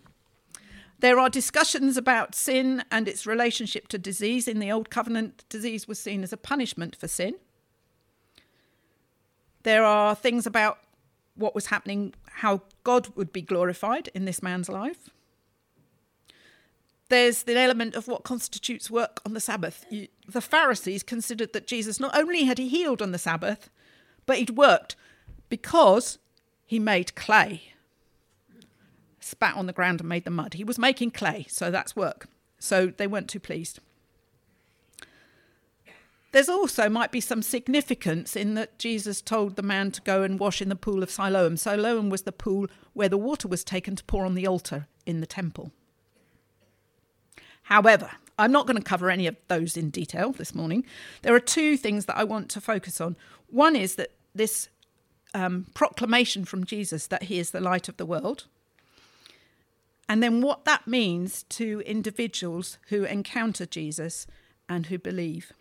There 0.99 1.17
are 1.17 1.29
discussions 1.29 1.97
about 1.97 2.35
sin 2.35 2.83
and 2.91 3.07
its 3.07 3.25
relationship 3.25 3.87
to 3.87 3.97
disease. 3.97 4.47
In 4.47 4.59
the 4.59 4.71
Old 4.71 4.91
Covenant, 4.91 5.43
disease 5.49 5.87
was 5.87 5.99
seen 5.99 6.21
as 6.21 6.31
a 6.31 6.37
punishment 6.37 6.95
for 6.95 7.07
sin. 7.07 7.35
There 9.63 9.83
are 9.83 10.13
things 10.15 10.45
about 10.45 10.77
what 11.35 11.55
was 11.55 11.67
happening, 11.67 12.13
how 12.25 12.61
God 12.83 13.15
would 13.15 13.33
be 13.33 13.41
glorified 13.41 14.09
in 14.13 14.25
this 14.25 14.43
man's 14.43 14.69
life. 14.69 15.09
There's 17.09 17.43
the 17.43 17.57
element 17.57 17.95
of 17.95 18.07
what 18.07 18.23
constitutes 18.23 18.89
work 18.89 19.19
on 19.25 19.33
the 19.33 19.41
Sabbath. 19.41 19.85
the 19.89 20.41
Pharisees 20.41 21.03
considered 21.03 21.51
that 21.53 21.67
Jesus 21.67 21.99
not 21.99 22.15
only 22.15 22.45
had 22.45 22.57
he 22.57 22.69
healed 22.69 23.01
on 23.01 23.11
the 23.11 23.17
Sabbath, 23.17 23.69
but 24.25 24.37
he'd 24.37 24.51
worked 24.51 24.95
because 25.49 26.19
he 26.65 26.79
made 26.79 27.15
clay. 27.15 27.70
Spat 29.21 29.55
on 29.55 29.67
the 29.67 29.73
ground 29.73 30.01
and 30.01 30.09
made 30.09 30.25
the 30.25 30.31
mud. 30.31 30.55
He 30.55 30.63
was 30.63 30.77
making 30.77 31.11
clay, 31.11 31.45
so 31.47 31.71
that's 31.71 31.95
work. 31.95 32.27
So 32.59 32.87
they 32.87 33.07
weren't 33.07 33.29
too 33.29 33.39
pleased. 33.39 33.79
There's 36.31 36.49
also 36.49 36.89
might 36.89 37.11
be 37.11 37.19
some 37.19 37.41
significance 37.41 38.35
in 38.35 38.53
that 38.55 38.79
Jesus 38.79 39.21
told 39.21 39.55
the 39.55 39.61
man 39.61 39.91
to 39.91 40.01
go 40.01 40.23
and 40.23 40.39
wash 40.39 40.61
in 40.61 40.69
the 40.69 40.75
pool 40.75 41.03
of 41.03 41.11
Siloam. 41.11 41.57
Siloam 41.57 42.09
was 42.09 42.21
the 42.23 42.31
pool 42.31 42.67
where 42.93 43.09
the 43.09 43.17
water 43.17 43.47
was 43.47 43.63
taken 43.63 43.95
to 43.95 44.03
pour 44.05 44.25
on 44.25 44.35
the 44.35 44.47
altar 44.47 44.87
in 45.05 45.19
the 45.19 45.27
temple. 45.27 45.71
However, 47.63 48.11
I'm 48.39 48.51
not 48.51 48.65
going 48.65 48.77
to 48.77 48.83
cover 48.83 49.09
any 49.09 49.27
of 49.27 49.35
those 49.49 49.75
in 49.75 49.89
detail 49.89 50.31
this 50.31 50.55
morning. 50.55 50.85
There 51.21 51.35
are 51.35 51.39
two 51.39 51.77
things 51.77 52.05
that 52.05 52.17
I 52.17 52.23
want 52.23 52.49
to 52.51 52.61
focus 52.61 53.01
on. 53.01 53.17
One 53.47 53.75
is 53.75 53.95
that 53.95 54.11
this 54.33 54.69
um, 55.33 55.67
proclamation 55.73 56.45
from 56.45 56.65
Jesus 56.65 57.07
that 57.07 57.23
he 57.23 57.39
is 57.39 57.51
the 57.51 57.59
light 57.59 57.89
of 57.89 57.97
the 57.97 58.05
world, 58.05 58.47
and 60.10 60.22
then 60.22 60.41
what 60.41 60.65
that 60.65 60.88
means 60.88 61.43
to 61.43 61.81
individuals 61.86 62.77
who 62.89 63.03
encounter 63.03 63.65
Jesus 63.65 64.27
and 64.67 64.88
who 64.88 64.98
believe. 64.98 65.53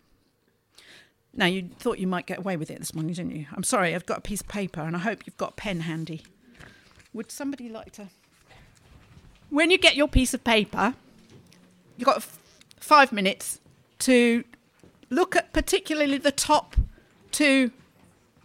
Now, 1.33 1.45
you 1.45 1.69
thought 1.79 1.99
you 1.99 2.07
might 2.07 2.25
get 2.25 2.39
away 2.39 2.57
with 2.57 2.69
it 2.69 2.79
this 2.79 2.93
morning, 2.93 3.13
didn't 3.13 3.35
you? 3.35 3.45
I'm 3.53 3.63
sorry, 3.63 3.95
I've 3.95 4.05
got 4.05 4.17
a 4.17 4.21
piece 4.21 4.41
of 4.41 4.47
paper 4.49 4.81
and 4.81 4.95
I 4.95 4.99
hope 4.99 5.25
you've 5.25 5.37
got 5.37 5.51
a 5.51 5.55
pen 5.55 5.81
handy. 5.81 6.23
Would 7.13 7.31
somebody 7.31 7.69
like 7.69 7.91
to? 7.93 8.09
When 9.49 9.71
you 9.71 9.77
get 9.77 9.95
your 9.95 10.07
piece 10.07 10.33
of 10.33 10.43
paper, 10.43 10.95
you've 11.97 12.05
got 12.05 12.17
f- 12.17 12.39
five 12.79 13.11
minutes 13.11 13.59
to 13.99 14.43
look 15.09 15.35
at 15.35 15.53
particularly 15.53 16.17
the 16.17 16.31
top 16.31 16.75
two 17.31 17.71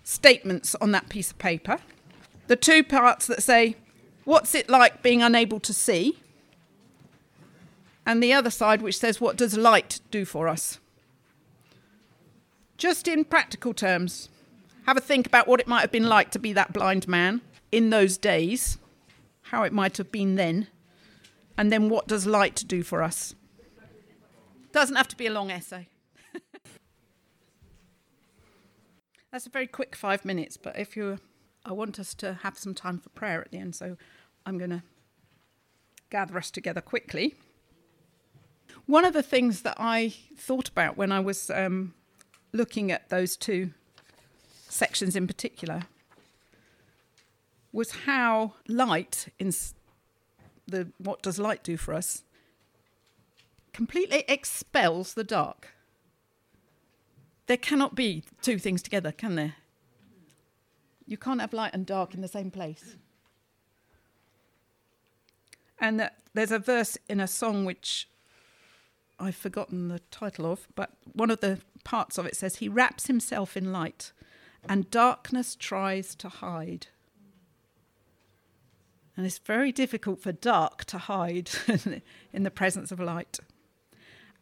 statements 0.04 0.74
on 0.76 0.92
that 0.92 1.08
piece 1.08 1.30
of 1.30 1.38
paper. 1.38 1.78
The 2.46 2.56
two 2.56 2.84
parts 2.84 3.26
that 3.26 3.42
say, 3.42 3.76
What's 4.26 4.56
it 4.56 4.68
like 4.68 5.04
being 5.04 5.22
unable 5.22 5.60
to 5.60 5.72
see? 5.72 6.18
And 8.04 8.20
the 8.20 8.32
other 8.32 8.50
side, 8.50 8.82
which 8.82 8.98
says, 8.98 9.20
What 9.20 9.36
does 9.36 9.56
light 9.56 10.00
do 10.10 10.24
for 10.24 10.48
us? 10.48 10.80
Just 12.76 13.06
in 13.06 13.24
practical 13.24 13.72
terms, 13.72 14.28
have 14.84 14.96
a 14.96 15.00
think 15.00 15.28
about 15.28 15.46
what 15.46 15.60
it 15.60 15.68
might 15.68 15.82
have 15.82 15.92
been 15.92 16.08
like 16.08 16.32
to 16.32 16.40
be 16.40 16.52
that 16.54 16.72
blind 16.72 17.06
man 17.06 17.40
in 17.70 17.90
those 17.90 18.18
days, 18.18 18.78
how 19.42 19.62
it 19.62 19.72
might 19.72 19.96
have 19.96 20.10
been 20.10 20.34
then, 20.34 20.66
and 21.56 21.70
then 21.70 21.88
what 21.88 22.08
does 22.08 22.26
light 22.26 22.64
do 22.66 22.82
for 22.82 23.04
us? 23.04 23.36
Doesn't 24.72 24.96
have 24.96 25.06
to 25.08 25.16
be 25.16 25.28
a 25.28 25.32
long 25.32 25.52
essay. 25.52 25.86
That's 29.30 29.46
a 29.46 29.50
very 29.50 29.68
quick 29.68 29.94
five 29.94 30.24
minutes, 30.24 30.56
but 30.56 30.76
if 30.76 30.96
you, 30.96 31.18
I 31.66 31.72
want 31.72 31.98
us 31.98 32.14
to 32.14 32.34
have 32.42 32.56
some 32.56 32.74
time 32.74 32.98
for 32.98 33.08
prayer 33.08 33.40
at 33.40 33.50
the 33.50 33.58
end, 33.58 33.74
so 33.74 33.96
I'm 34.46 34.56
going 34.56 34.70
to 34.70 34.84
gather 36.10 36.38
us 36.38 36.52
together 36.52 36.80
quickly. 36.80 37.34
One 38.86 39.04
of 39.04 39.12
the 39.12 39.22
things 39.22 39.62
that 39.62 39.74
I 39.76 40.14
thought 40.36 40.68
about 40.68 40.96
when 40.96 41.10
I 41.10 41.18
was 41.18 41.50
um, 41.50 41.94
looking 42.52 42.92
at 42.92 43.08
those 43.08 43.36
two 43.36 43.72
sections 44.68 45.16
in 45.16 45.26
particular 45.26 45.82
was 47.72 47.90
how 48.06 48.54
light 48.68 49.26
in 49.40 49.52
the 50.68 50.92
what 50.98 51.20
does 51.20 51.38
light 51.38 51.64
do 51.64 51.76
for 51.76 51.94
us 51.94 52.22
completely 53.72 54.24
expels 54.28 55.14
the 55.14 55.24
dark. 55.24 55.68
There 57.46 57.56
cannot 57.56 57.96
be 57.96 58.22
two 58.40 58.58
things 58.58 58.82
together, 58.82 59.10
can 59.10 59.34
there? 59.34 59.54
You 61.06 61.16
can't 61.16 61.40
have 61.40 61.52
light 61.52 61.72
and 61.72 61.86
dark 61.86 62.14
in 62.14 62.20
the 62.20 62.28
same 62.28 62.50
place. 62.50 62.96
And 65.78 66.10
there's 66.34 66.50
a 66.50 66.58
verse 66.58 66.98
in 67.08 67.20
a 67.20 67.28
song 67.28 67.64
which 67.64 68.08
I've 69.18 69.36
forgotten 69.36 69.88
the 69.88 70.00
title 70.10 70.50
of, 70.50 70.66
but 70.74 70.92
one 71.12 71.30
of 71.30 71.40
the 71.40 71.60
parts 71.84 72.18
of 72.18 72.26
it 72.26 72.36
says, 72.36 72.56
He 72.56 72.68
wraps 72.68 73.06
himself 73.06 73.56
in 73.56 73.72
light, 73.72 74.12
and 74.68 74.90
darkness 74.90 75.54
tries 75.54 76.14
to 76.16 76.28
hide. 76.28 76.88
And 79.16 79.24
it's 79.24 79.38
very 79.38 79.72
difficult 79.72 80.20
for 80.20 80.32
dark 80.32 80.84
to 80.86 80.98
hide 80.98 81.50
in 82.32 82.42
the 82.42 82.50
presence 82.50 82.90
of 82.90 83.00
light 83.00 83.38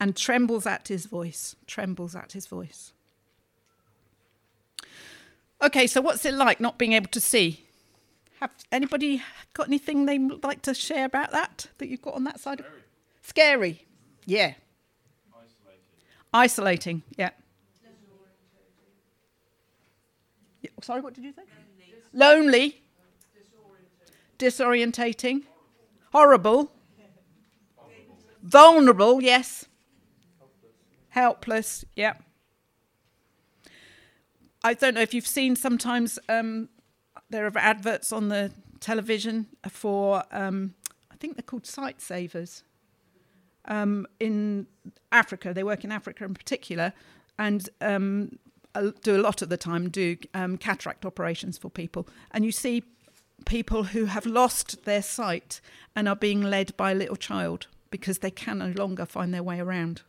and 0.00 0.16
trembles 0.16 0.66
at 0.66 0.88
his 0.88 1.06
voice, 1.06 1.54
trembles 1.66 2.16
at 2.16 2.32
his 2.32 2.46
voice. 2.46 2.93
Okay, 5.64 5.86
so 5.86 6.02
what's 6.02 6.26
it 6.26 6.34
like 6.34 6.60
not 6.60 6.76
being 6.76 6.92
able 6.92 7.08
to 7.08 7.20
see? 7.20 7.64
Have 8.40 8.50
anybody 8.70 9.22
got 9.54 9.66
anything 9.68 10.04
they 10.04 10.18
would 10.18 10.44
like 10.44 10.60
to 10.62 10.74
share 10.74 11.06
about 11.06 11.30
that 11.30 11.68
that 11.78 11.88
you've 11.88 12.02
got 12.02 12.12
on 12.12 12.24
that 12.24 12.38
side? 12.38 12.58
Scary. 12.58 12.74
Scary. 13.22 13.86
Yeah. 14.26 14.54
Isolating. 15.32 15.82
Isolating. 16.34 17.02
Yeah. 17.16 17.30
yeah. 20.60 20.70
Sorry, 20.82 21.00
what 21.00 21.14
did 21.14 21.24
you 21.24 21.32
say? 21.32 21.42
Lonely. 22.12 22.82
Disorientating. 24.38 25.44
Horrible. 26.12 26.70
Vulnerable, 28.42 29.22
yes. 29.22 29.64
Helpless, 31.08 31.86
yeah. 31.96 32.14
I 34.64 34.72
don't 34.72 34.94
know 34.94 35.02
if 35.02 35.12
you've 35.12 35.26
seen 35.26 35.56
sometimes 35.56 36.18
um, 36.30 36.70
there 37.28 37.46
are 37.46 37.52
adverts 37.58 38.12
on 38.12 38.30
the 38.30 38.50
television 38.80 39.46
for, 39.68 40.24
um, 40.32 40.72
I 41.12 41.16
think 41.16 41.36
they're 41.36 41.42
called 41.42 41.66
sight 41.66 42.00
savers. 42.00 42.64
Um, 43.66 44.06
in 44.18 44.66
Africa, 45.12 45.52
they 45.52 45.62
work 45.62 45.84
in 45.84 45.92
Africa 45.92 46.24
in 46.24 46.32
particular, 46.32 46.94
and 47.38 47.68
um, 47.82 48.38
do 49.02 49.16
a 49.16 49.20
lot 49.20 49.42
of 49.42 49.50
the 49.50 49.58
time 49.58 49.90
do 49.90 50.16
um, 50.32 50.56
cataract 50.56 51.04
operations 51.04 51.58
for 51.58 51.68
people. 51.68 52.08
And 52.30 52.42
you 52.44 52.52
see 52.52 52.84
people 53.44 53.84
who 53.84 54.06
have 54.06 54.24
lost 54.24 54.84
their 54.86 55.02
sight 55.02 55.60
and 55.94 56.08
are 56.08 56.16
being 56.16 56.40
led 56.40 56.74
by 56.78 56.92
a 56.92 56.94
little 56.94 57.16
child 57.16 57.66
because 57.90 58.20
they 58.20 58.30
can 58.30 58.58
no 58.58 58.72
longer 58.76 59.04
find 59.04 59.34
their 59.34 59.42
way 59.42 59.60
around. 59.60 60.02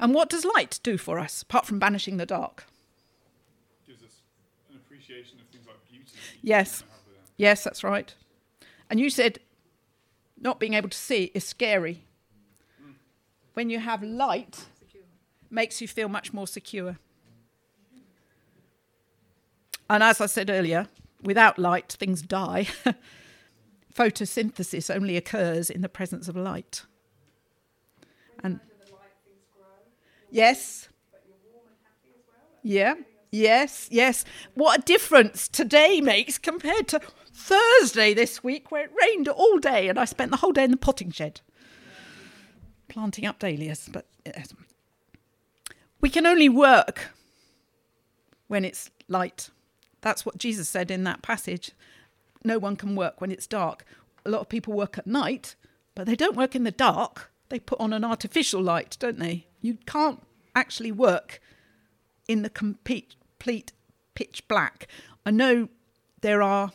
And 0.00 0.14
what 0.14 0.28
does 0.28 0.44
light 0.44 0.80
do 0.82 0.96
for 0.96 1.18
us, 1.18 1.42
apart 1.42 1.66
from 1.66 1.78
banishing 1.78 2.16
the 2.16 2.26
dark? 2.26 2.64
Gives 3.86 4.02
us 4.02 4.22
an 4.70 4.76
appreciation 4.76 5.40
of 5.40 5.46
things 5.46 5.66
like 5.66 5.76
beauty. 5.90 6.12
Yes. 6.42 6.82
We 6.82 6.86
don't 6.86 6.90
have 6.90 6.98
Yes, 7.36 7.64
that's 7.64 7.84
right. 7.84 8.14
And 8.90 9.00
you 9.00 9.10
said 9.10 9.38
not 10.40 10.60
being 10.60 10.74
able 10.74 10.88
to 10.88 10.96
see 10.96 11.30
is 11.34 11.44
scary. 11.44 12.04
Hmm. 12.80 12.92
When 13.54 13.70
you 13.70 13.80
have 13.80 14.02
light, 14.02 14.66
makes 15.50 15.80
you 15.80 15.88
feel 15.88 16.08
much 16.08 16.32
more 16.32 16.46
secure. 16.46 16.98
And 19.90 20.02
as 20.02 20.20
I 20.20 20.26
said 20.26 20.50
earlier, 20.50 20.88
without 21.22 21.58
light, 21.58 21.96
things 21.98 22.22
die. 22.22 22.68
Photosynthesis 23.94 24.94
only 24.94 25.16
occurs 25.16 25.70
in 25.70 25.80
the 25.80 25.88
presence 25.88 26.28
of 26.28 26.36
light. 26.36 26.82
And 28.44 28.60
yes, 30.30 30.88
yeah, 32.62 32.94
yes, 33.30 33.88
yes. 33.90 34.24
What 34.54 34.80
a 34.80 34.82
difference 34.82 35.48
today 35.48 36.00
makes 36.00 36.38
compared 36.38 36.88
to 36.88 37.00
Thursday 37.32 38.14
this 38.14 38.42
week, 38.42 38.70
where 38.70 38.84
it 38.84 38.92
rained 39.00 39.28
all 39.28 39.58
day, 39.58 39.88
and 39.88 39.98
I 39.98 40.04
spent 40.04 40.30
the 40.30 40.38
whole 40.38 40.52
day 40.52 40.64
in 40.64 40.70
the 40.70 40.76
potting 40.76 41.10
shed 41.10 41.40
planting 42.88 43.26
up 43.26 43.38
dahlias. 43.38 43.88
But 43.92 44.06
yes. 44.26 44.52
we 46.00 46.10
can 46.10 46.26
only 46.26 46.48
work 46.48 47.10
when 48.48 48.64
it's 48.64 48.90
light. 49.08 49.50
That's 50.00 50.24
what 50.24 50.38
Jesus 50.38 50.68
said 50.68 50.90
in 50.90 51.04
that 51.04 51.22
passage. 51.22 51.72
No 52.44 52.58
one 52.58 52.76
can 52.76 52.96
work 52.96 53.20
when 53.20 53.30
it's 53.30 53.46
dark. 53.46 53.84
A 54.24 54.30
lot 54.30 54.40
of 54.40 54.48
people 54.48 54.72
work 54.72 54.98
at 54.98 55.06
night, 55.06 55.54
but 55.94 56.06
they 56.06 56.16
don't 56.16 56.36
work 56.36 56.54
in 56.54 56.64
the 56.64 56.70
dark. 56.70 57.30
They 57.48 57.58
put 57.58 57.80
on 57.80 57.92
an 57.92 58.04
artificial 58.04 58.62
light, 58.62 58.96
don't 59.00 59.18
they? 59.18 59.47
You 59.60 59.78
can't 59.86 60.22
actually 60.54 60.92
work 60.92 61.40
in 62.26 62.42
the 62.42 62.50
complete, 62.50 63.14
complete 63.38 63.72
pitch 64.14 64.46
black. 64.48 64.88
I 65.24 65.30
know 65.30 65.68
there 66.20 66.42
are, 66.42 66.72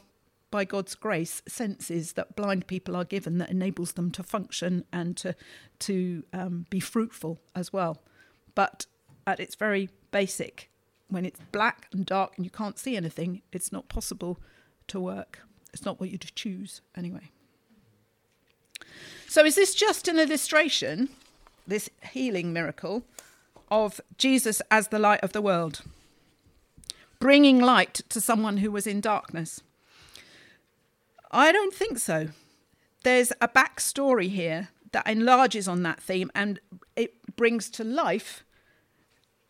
by 0.50 0.66
God's 0.66 0.96
grace, 0.96 1.42
senses 1.48 2.13
that 2.13 2.36
blind 2.36 2.68
people 2.68 2.96
are 2.96 3.04
given 3.04 3.38
that 3.40 3.50
enables 3.50 3.94
them 3.94 4.12
to 4.12 4.24
function 4.24 4.86
and 4.94 5.18
to 5.18 5.36
to 5.80 6.24
um, 6.32 6.66
be 6.70 6.80
fruitful 6.80 7.42
as 7.54 7.74
well. 7.74 8.02
But 8.56 8.86
at 9.28 9.40
its 9.40 9.56
very 9.56 9.90
basic, 10.12 10.70
when 11.10 11.25
it's 11.25 11.40
black 11.52 11.88
and 11.92 12.06
dark 12.06 12.34
and 12.38 12.46
you 12.46 12.52
can't 12.52 12.80
see 12.80 12.96
anything, 12.96 13.42
it's 13.52 13.72
not 13.72 13.90
possible 13.90 14.40
to 14.88 15.00
work. 15.00 15.40
It's 15.74 15.86
not 15.86 16.00
what 16.00 16.10
you'd 16.12 16.32
choose 16.36 16.82
anyway. 16.96 17.32
So, 19.28 19.44
is 19.44 19.56
this 19.56 19.75
just 19.75 20.08
an 20.08 20.20
illustration, 20.20 21.10
this 21.67 21.89
healing 22.12 22.53
miracle, 22.53 23.03
of 23.70 24.00
Jesus 24.17 24.62
as 24.70 24.89
the 24.89 25.00
light 25.00 25.22
of 25.22 25.34
the 25.34 25.41
world, 25.41 25.82
bringing 27.20 27.60
light 27.60 28.01
to 28.10 28.22
someone 28.22 28.58
who 28.58 28.72
was 28.72 28.86
in 28.86 29.01
darkness? 29.01 29.62
I 31.32 31.51
don't 31.51 31.74
think 31.74 31.98
so. 31.98 32.29
There's 33.03 33.32
a 33.41 33.48
backstory 33.48 34.29
here 34.29 34.70
that 34.91 35.08
enlarges 35.08 35.67
on 35.67 35.82
that 35.84 36.00
theme 36.00 36.32
and 36.36 36.60
it 36.96 37.36
brings 37.36 37.70
to 37.72 37.84
life 37.84 38.43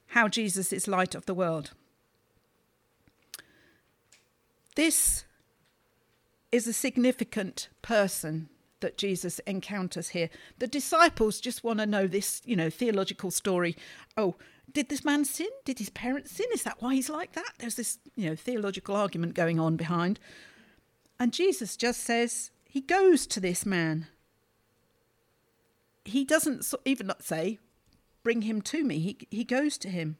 how 0.08 0.27
Jesus 0.27 0.72
is 0.72 0.88
light 0.88 1.15
of 1.15 1.25
the 1.25 1.34
world. 1.34 1.72
This 4.75 5.25
is 6.51 6.65
a 6.65 6.74
significant 6.74 7.67
person 7.82 8.50
that 8.84 8.98
Jesus 8.98 9.40
encounters 9.40 10.10
here. 10.10 10.30
The 10.60 10.68
disciples 10.68 11.42
just 11.42 11.63
want 11.63 11.80
to 11.80 11.88
know 11.88 12.06
this, 12.06 12.42
you 12.46 12.56
know, 12.56 12.70
theological 12.70 13.32
story. 13.32 13.75
Oh, 14.16 14.36
did 14.72 14.90
this 14.90 15.04
man 15.04 15.25
sin? 15.25 15.50
Did 15.66 15.80
his 15.80 15.90
parents 15.90 16.32
sin? 16.32 16.46
Is 16.54 16.63
that 16.63 16.82
why 16.82 16.94
he's 16.94 17.10
like 17.10 17.34
that? 17.34 17.54
There's 17.58 17.75
this, 17.75 17.98
you 18.16 18.30
know, 18.30 18.36
theological 18.36 18.96
argument 18.96 19.34
going 19.34 19.60
on 19.60 19.75
behind. 19.75 20.20
And 21.20 21.34
Jesus 21.34 21.75
just 21.75 22.02
says, 22.02 22.52
he 22.63 22.82
goes 22.82 23.28
to 23.28 23.40
this 23.40 23.66
man. 23.66 24.08
He 26.06 26.24
doesn't 26.25 26.72
even 26.86 27.08
not 27.08 27.24
say, 27.24 27.60
bring 28.24 28.43
him 28.43 28.62
to 28.63 28.84
me. 28.84 29.00
He, 29.00 29.17
he 29.30 29.43
goes 29.43 29.78
to 29.80 29.89
him. 29.89 30.17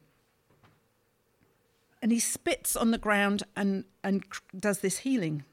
And 2.00 2.12
he 2.12 2.20
spits 2.20 2.76
on 2.76 2.90
the 2.90 2.98
ground 2.98 3.44
and, 3.56 3.84
and 4.02 4.24
does 4.58 4.80
this 4.80 4.98
healing. 4.98 5.44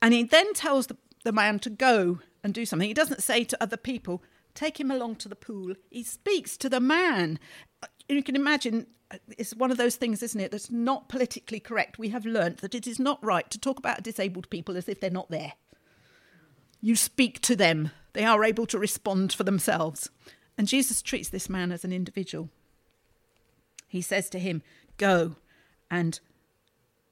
And 0.00 0.12
he 0.14 0.22
then 0.24 0.54
tells 0.54 0.86
the, 0.88 0.96
the 1.26 1.32
man 1.32 1.58
to 1.58 1.68
go 1.68 2.20
and 2.44 2.54
do 2.54 2.64
something. 2.64 2.86
He 2.86 2.94
doesn't 2.94 3.22
say 3.22 3.42
to 3.42 3.60
other 3.60 3.76
people, 3.76 4.22
take 4.54 4.78
him 4.78 4.92
along 4.92 5.16
to 5.16 5.28
the 5.28 5.34
pool. 5.34 5.74
He 5.90 6.04
speaks 6.04 6.56
to 6.58 6.68
the 6.68 6.78
man. 6.78 7.40
You 8.08 8.22
can 8.22 8.36
imagine 8.36 8.86
it's 9.36 9.52
one 9.52 9.72
of 9.72 9.76
those 9.76 9.96
things, 9.96 10.22
isn't 10.22 10.40
it, 10.40 10.52
that's 10.52 10.70
not 10.70 11.08
politically 11.08 11.58
correct. 11.58 11.98
We 11.98 12.10
have 12.10 12.24
learnt 12.24 12.58
that 12.58 12.76
it 12.76 12.86
is 12.86 13.00
not 13.00 13.22
right 13.24 13.50
to 13.50 13.58
talk 13.58 13.76
about 13.76 14.04
disabled 14.04 14.48
people 14.50 14.76
as 14.76 14.88
if 14.88 15.00
they're 15.00 15.10
not 15.10 15.28
there. 15.28 15.54
You 16.80 16.94
speak 16.94 17.40
to 17.42 17.56
them, 17.56 17.90
they 18.12 18.24
are 18.24 18.44
able 18.44 18.66
to 18.66 18.78
respond 18.78 19.32
for 19.32 19.42
themselves. 19.42 20.08
And 20.56 20.68
Jesus 20.68 21.02
treats 21.02 21.28
this 21.28 21.50
man 21.50 21.72
as 21.72 21.84
an 21.84 21.92
individual. 21.92 22.50
He 23.88 24.00
says 24.00 24.30
to 24.30 24.38
him, 24.38 24.62
Go 24.96 25.34
and 25.90 26.20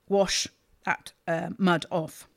wash 0.08 0.46
that 0.84 1.12
uh, 1.26 1.50
mud 1.58 1.86
off. 1.90 2.28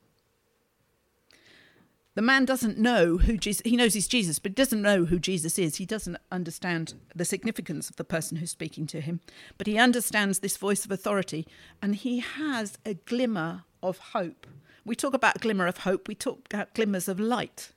The 2.18 2.22
man 2.22 2.46
doesn't 2.46 2.78
know 2.78 3.18
who 3.18 3.36
Jesus 3.36 3.62
he 3.64 3.76
knows 3.76 3.94
he's 3.94 4.08
Jesus, 4.08 4.40
but 4.40 4.56
doesn't 4.56 4.82
know 4.82 5.04
who 5.04 5.20
Jesus 5.20 5.56
is. 5.56 5.76
He 5.76 5.86
doesn't 5.86 6.16
understand 6.32 6.94
the 7.14 7.24
significance 7.24 7.88
of 7.88 7.94
the 7.94 8.02
person 8.02 8.38
who's 8.38 8.50
speaking 8.50 8.88
to 8.88 9.00
him, 9.00 9.20
but 9.56 9.68
he 9.68 9.78
understands 9.78 10.40
this 10.40 10.56
voice 10.56 10.84
of 10.84 10.90
authority 10.90 11.46
and 11.80 11.94
he 11.94 12.18
has 12.18 12.76
a 12.84 12.94
glimmer 12.94 13.62
of 13.84 13.98
hope. 13.98 14.48
We 14.84 14.96
talk 14.96 15.14
about 15.14 15.40
glimmer 15.40 15.68
of 15.68 15.78
hope, 15.78 16.08
we 16.08 16.16
talk 16.16 16.40
about 16.52 16.74
glimmers 16.74 17.06
of 17.06 17.20
light. 17.20 17.70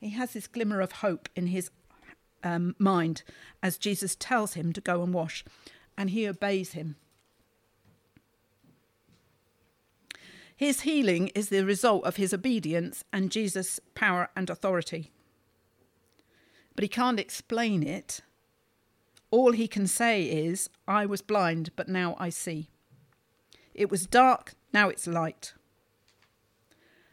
He 0.00 0.08
has 0.12 0.32
this 0.32 0.46
glimmer 0.46 0.80
of 0.80 0.92
hope 0.92 1.28
in 1.36 1.48
his 1.48 1.70
um, 2.42 2.74
mind 2.78 3.22
as 3.62 3.76
Jesus 3.76 4.16
tells 4.18 4.54
him 4.54 4.72
to 4.72 4.80
go 4.80 5.02
and 5.02 5.12
wash, 5.12 5.44
and 5.94 6.08
he 6.08 6.26
obeys 6.26 6.72
him. 6.72 6.96
His 10.58 10.80
healing 10.80 11.28
is 11.36 11.50
the 11.50 11.64
result 11.64 12.02
of 12.02 12.16
his 12.16 12.34
obedience 12.34 13.04
and 13.12 13.30
Jesus' 13.30 13.78
power 13.94 14.28
and 14.34 14.50
authority. 14.50 15.12
But 16.74 16.82
he 16.82 16.88
can't 16.88 17.20
explain 17.20 17.84
it. 17.84 18.22
All 19.30 19.52
he 19.52 19.68
can 19.68 19.86
say 19.86 20.24
is, 20.24 20.68
I 20.88 21.06
was 21.06 21.22
blind, 21.22 21.70
but 21.76 21.88
now 21.88 22.16
I 22.18 22.30
see. 22.30 22.70
It 23.72 23.88
was 23.88 24.04
dark, 24.04 24.54
now 24.72 24.88
it's 24.88 25.06
light. 25.06 25.54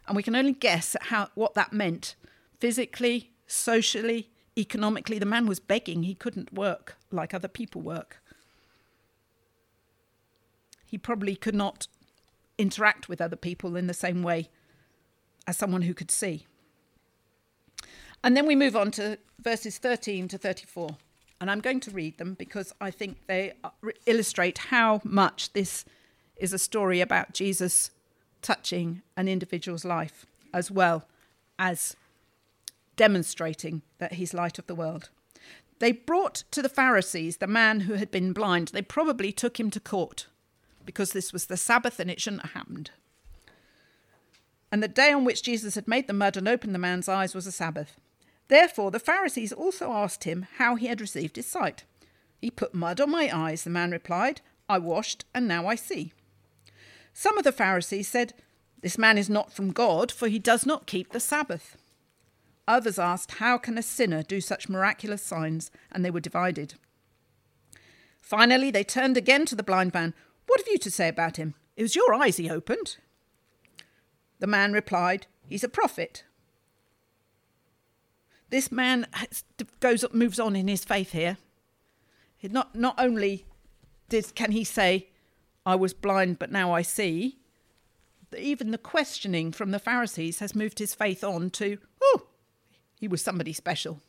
And 0.07 0.15
we 0.15 0.23
can 0.23 0.35
only 0.35 0.53
guess 0.53 0.95
at 0.95 1.03
how, 1.03 1.29
what 1.35 1.53
that 1.53 1.71
meant 1.71 2.15
physically, 2.59 3.29
socially, 3.45 4.31
economically. 4.57 5.19
The 5.19 5.27
man 5.27 5.45
was 5.45 5.59
begging, 5.59 6.01
he 6.01 6.15
couldn't 6.15 6.51
work 6.51 6.97
like 7.11 7.31
other 7.31 7.47
people 7.47 7.81
work. 7.81 8.23
He 10.83 10.97
probably 10.97 11.35
could 11.35 11.53
not 11.53 11.87
interact 12.57 13.09
with 13.09 13.21
other 13.21 13.35
people 13.35 13.75
in 13.75 13.87
the 13.87 13.93
same 13.93 14.23
way 14.23 14.49
as 15.47 15.57
someone 15.57 15.83
who 15.83 15.93
could 15.93 16.11
see. 16.11 16.45
And 18.23 18.35
then 18.35 18.47
we 18.47 18.55
move 18.55 18.75
on 18.75 18.91
to 18.91 19.19
verses 19.39 19.77
13 19.77 20.27
to 20.29 20.37
34. 20.37 20.97
And 21.39 21.51
I'm 21.51 21.59
going 21.59 21.79
to 21.81 21.91
read 21.91 22.17
them 22.17 22.33
because 22.33 22.73
I 22.81 22.91
think 22.91 23.17
they 23.27 23.53
illustrate 24.05 24.57
how 24.57 25.01
much 25.03 25.53
this 25.53 25.85
is 26.37 26.53
a 26.53 26.57
story 26.57 27.01
about 27.01 27.33
Jesus 27.33 27.91
touching 28.41 29.01
an 29.17 29.27
individual's 29.27 29.85
life 29.85 30.25
as 30.53 30.71
well 30.71 31.05
as 31.59 31.95
demonstrating 32.95 33.81
that 33.99 34.13
he's 34.13 34.33
light 34.33 34.57
of 34.57 34.67
the 34.67 34.75
world. 34.75 35.09
They 35.79 35.91
brought 35.91 36.43
to 36.51 36.61
the 36.61 36.69
Pharisees 36.69 37.37
the 37.37 37.47
man 37.47 37.81
who 37.81 37.95
had 37.95 38.09
been 38.09 38.33
blind. 38.33 38.69
They 38.69 38.81
probably 38.81 39.31
took 39.31 39.59
him 39.59 39.69
to 39.71 39.79
court 39.79 40.27
because 40.85 41.11
this 41.11 41.33
was 41.33 41.45
the 41.45 41.57
Sabbath 41.57 41.99
and 41.99 42.09
it 42.09 42.21
shouldn't 42.21 42.43
have 42.43 42.51
happened. 42.51 42.91
And 44.71 44.83
the 44.83 44.87
day 44.87 45.11
on 45.11 45.23
which 45.23 45.43
Jesus 45.43 45.75
had 45.75 45.87
made 45.87 46.07
the 46.07 46.13
mud 46.13 46.37
and 46.37 46.47
opened 46.47 46.75
the 46.75 46.79
man's 46.79 47.07
eyes 47.07 47.33
was 47.33 47.47
a 47.47 47.51
Sabbath. 47.51 47.99
Therefore, 48.47 48.91
the 48.91 48.99
Pharisees 48.99 49.53
also 49.53 49.91
asked 49.91 50.23
him 50.23 50.47
how 50.57 50.75
he 50.75 50.87
had 50.87 51.01
received 51.01 51.35
his 51.35 51.45
sight. 51.45 51.83
He 52.41 52.51
put 52.51 52.73
mud 52.73 53.01
on 53.01 53.09
my 53.09 53.29
eyes, 53.33 53.63
the 53.63 53.69
man 53.69 53.91
replied. 53.91 54.41
I 54.67 54.77
washed, 54.77 55.25
and 55.33 55.47
now 55.47 55.67
I 55.67 55.75
see. 55.75 56.11
Some 57.13 57.37
of 57.37 57.43
the 57.43 57.51
Pharisees 57.51 58.07
said, 58.07 58.33
This 58.81 58.97
man 58.97 59.17
is 59.17 59.29
not 59.29 59.53
from 59.53 59.71
God, 59.71 60.11
for 60.11 60.27
he 60.27 60.39
does 60.39 60.65
not 60.65 60.87
keep 60.87 61.11
the 61.11 61.19
Sabbath. 61.19 61.77
Others 62.67 62.99
asked, 62.99 63.35
How 63.35 63.57
can 63.57 63.77
a 63.77 63.83
sinner 63.83 64.23
do 64.23 64.41
such 64.41 64.69
miraculous 64.69 65.21
signs? 65.21 65.71
And 65.91 66.03
they 66.03 66.11
were 66.11 66.19
divided. 66.19 66.73
Finally, 68.19 68.71
they 68.71 68.83
turned 68.83 69.17
again 69.17 69.45
to 69.45 69.55
the 69.55 69.63
blind 69.63 69.93
man. 69.93 70.13
What 70.45 70.59
have 70.59 70.67
you 70.67 70.77
to 70.77 70.91
say 70.91 71.07
about 71.07 71.37
him? 71.37 71.55
It 71.75 71.81
was 71.83 71.95
your 71.95 72.13
eyes 72.13 72.37
he 72.37 72.49
opened. 72.49 72.97
The 74.39 74.47
man 74.47 74.73
replied, 74.73 75.27
He's 75.47 75.63
a 75.63 75.69
prophet. 75.69 76.23
This 78.49 78.71
man 78.71 79.07
goes 79.79 80.05
moves 80.13 80.39
on 80.39 80.55
in 80.55 80.67
his 80.67 80.85
faith 80.85 81.11
here. 81.11 81.37
Not 82.43 82.75
not 82.75 82.95
only 82.99 83.45
did 84.09 84.35
can 84.35 84.51
he 84.51 84.63
say, 84.63 85.09
"I 85.65 85.75
was 85.75 85.93
blind, 85.95 86.37
but 86.37 86.51
now 86.51 86.71
I 86.71 86.83
see," 86.83 87.39
even 88.37 88.71
the 88.71 88.77
questioning 88.77 89.51
from 89.51 89.71
the 89.71 89.79
Pharisees 89.79 90.39
has 90.39 90.55
moved 90.55 90.79
his 90.79 90.93
faith 90.93 91.23
on 91.23 91.49
to, 91.51 91.79
oh, 92.01 92.27
he 92.99 93.07
was 93.07 93.21
somebody 93.21 93.53
special. 93.53 94.01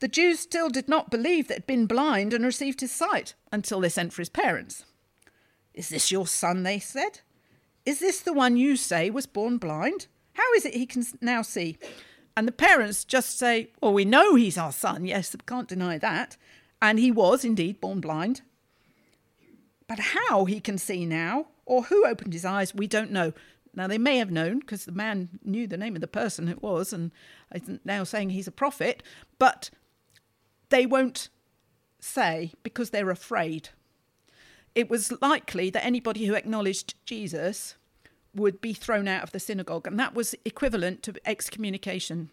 The 0.00 0.08
Jews 0.08 0.40
still 0.40 0.68
did 0.68 0.88
not 0.88 1.10
believe 1.10 1.48
that 1.48 1.54
he'd 1.54 1.66
been 1.66 1.86
blind 1.86 2.32
and 2.32 2.44
received 2.44 2.80
his 2.80 2.92
sight 2.92 3.34
until 3.52 3.80
they 3.80 3.88
sent 3.88 4.12
for 4.12 4.22
his 4.22 4.28
parents. 4.28 4.84
Is 5.72 5.88
this 5.88 6.10
your 6.10 6.26
son? 6.26 6.62
They 6.62 6.78
said. 6.78 7.20
Is 7.86 8.00
this 8.00 8.20
the 8.20 8.32
one 8.32 8.56
you 8.56 8.76
say 8.76 9.10
was 9.10 9.26
born 9.26 9.58
blind? 9.58 10.06
How 10.34 10.52
is 10.54 10.64
it 10.64 10.74
he 10.74 10.86
can 10.86 11.04
now 11.20 11.42
see? 11.42 11.78
And 12.36 12.48
the 12.48 12.52
parents 12.52 13.04
just 13.04 13.38
say, 13.38 13.70
Well, 13.80 13.92
we 13.92 14.04
know 14.04 14.34
he's 14.34 14.58
our 14.58 14.72
son. 14.72 15.04
Yes, 15.04 15.32
we 15.32 15.40
can't 15.46 15.68
deny 15.68 15.98
that. 15.98 16.36
And 16.82 16.98
he 16.98 17.10
was 17.10 17.44
indeed 17.44 17.80
born 17.80 18.00
blind. 18.00 18.42
But 19.86 19.98
how 19.98 20.44
he 20.44 20.60
can 20.60 20.78
see 20.78 21.06
now, 21.06 21.48
or 21.66 21.84
who 21.84 22.06
opened 22.06 22.32
his 22.32 22.44
eyes, 22.44 22.74
we 22.74 22.86
don't 22.86 23.10
know. 23.10 23.32
Now, 23.74 23.86
they 23.86 23.98
may 23.98 24.18
have 24.18 24.30
known 24.30 24.60
because 24.60 24.84
the 24.84 24.92
man 24.92 25.28
knew 25.44 25.66
the 25.66 25.76
name 25.76 25.94
of 25.94 26.00
the 26.00 26.06
person 26.06 26.48
it 26.48 26.62
was 26.62 26.92
and 26.92 27.10
isn't 27.54 27.84
now 27.84 28.04
saying 28.04 28.30
he's 28.30 28.46
a 28.46 28.52
prophet, 28.52 29.02
but 29.38 29.70
they 30.74 30.86
won't 30.86 31.28
say 32.00 32.52
because 32.64 32.90
they're 32.90 33.10
afraid. 33.10 33.68
It 34.74 34.90
was 34.90 35.12
likely 35.22 35.70
that 35.70 35.84
anybody 35.84 36.26
who 36.26 36.34
acknowledged 36.34 36.96
Jesus 37.06 37.76
would 38.34 38.60
be 38.60 38.72
thrown 38.74 39.06
out 39.06 39.22
of 39.22 39.30
the 39.30 39.38
synagogue, 39.38 39.86
and 39.86 40.00
that 40.00 40.16
was 40.16 40.34
equivalent 40.44 41.04
to 41.04 41.14
excommunication. 41.24 42.30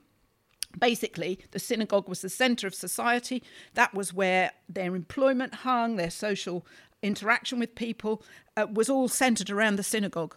Basically, 0.79 1.37
the 1.51 1.59
synagogue 1.59 2.09
was 2.09 2.21
the 2.21 2.29
centre 2.29 2.65
of 2.65 2.73
society. 2.73 3.43
That 3.75 3.93
was 3.93 4.11
where 4.11 4.53
their 4.67 4.95
employment 4.95 5.53
hung, 5.53 5.97
their 5.97 6.09
social 6.09 6.65
interaction 7.03 7.59
with 7.59 7.75
people 7.75 8.23
uh, 8.57 8.65
was 8.73 8.89
all 8.89 9.07
centred 9.07 9.51
around 9.51 9.75
the 9.75 9.83
synagogue. 9.83 10.35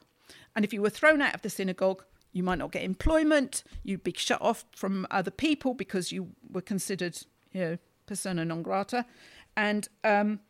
And 0.55 0.63
if 0.63 0.75
you 0.75 0.83
were 0.83 0.91
thrown 0.91 1.23
out 1.23 1.35
of 1.35 1.41
the 1.41 1.49
synagogue, 1.49 2.05
you 2.35 2.43
might 2.43 2.59
not 2.59 2.73
get 2.73 2.83
employment, 2.83 3.65
you'd 3.83 4.05
be 4.05 4.13
shut 4.15 4.43
off 4.43 4.67
from 4.77 5.07
other 5.11 5.31
people 5.31 5.73
because 5.73 6.13
you 6.13 6.33
were 6.51 6.61
considered, 6.61 7.17
you 7.53 7.61
know, 7.61 7.79
persona 8.07 8.45
non 8.45 8.63
grata. 8.63 9.05
And 9.57 9.89
um, 10.03 10.41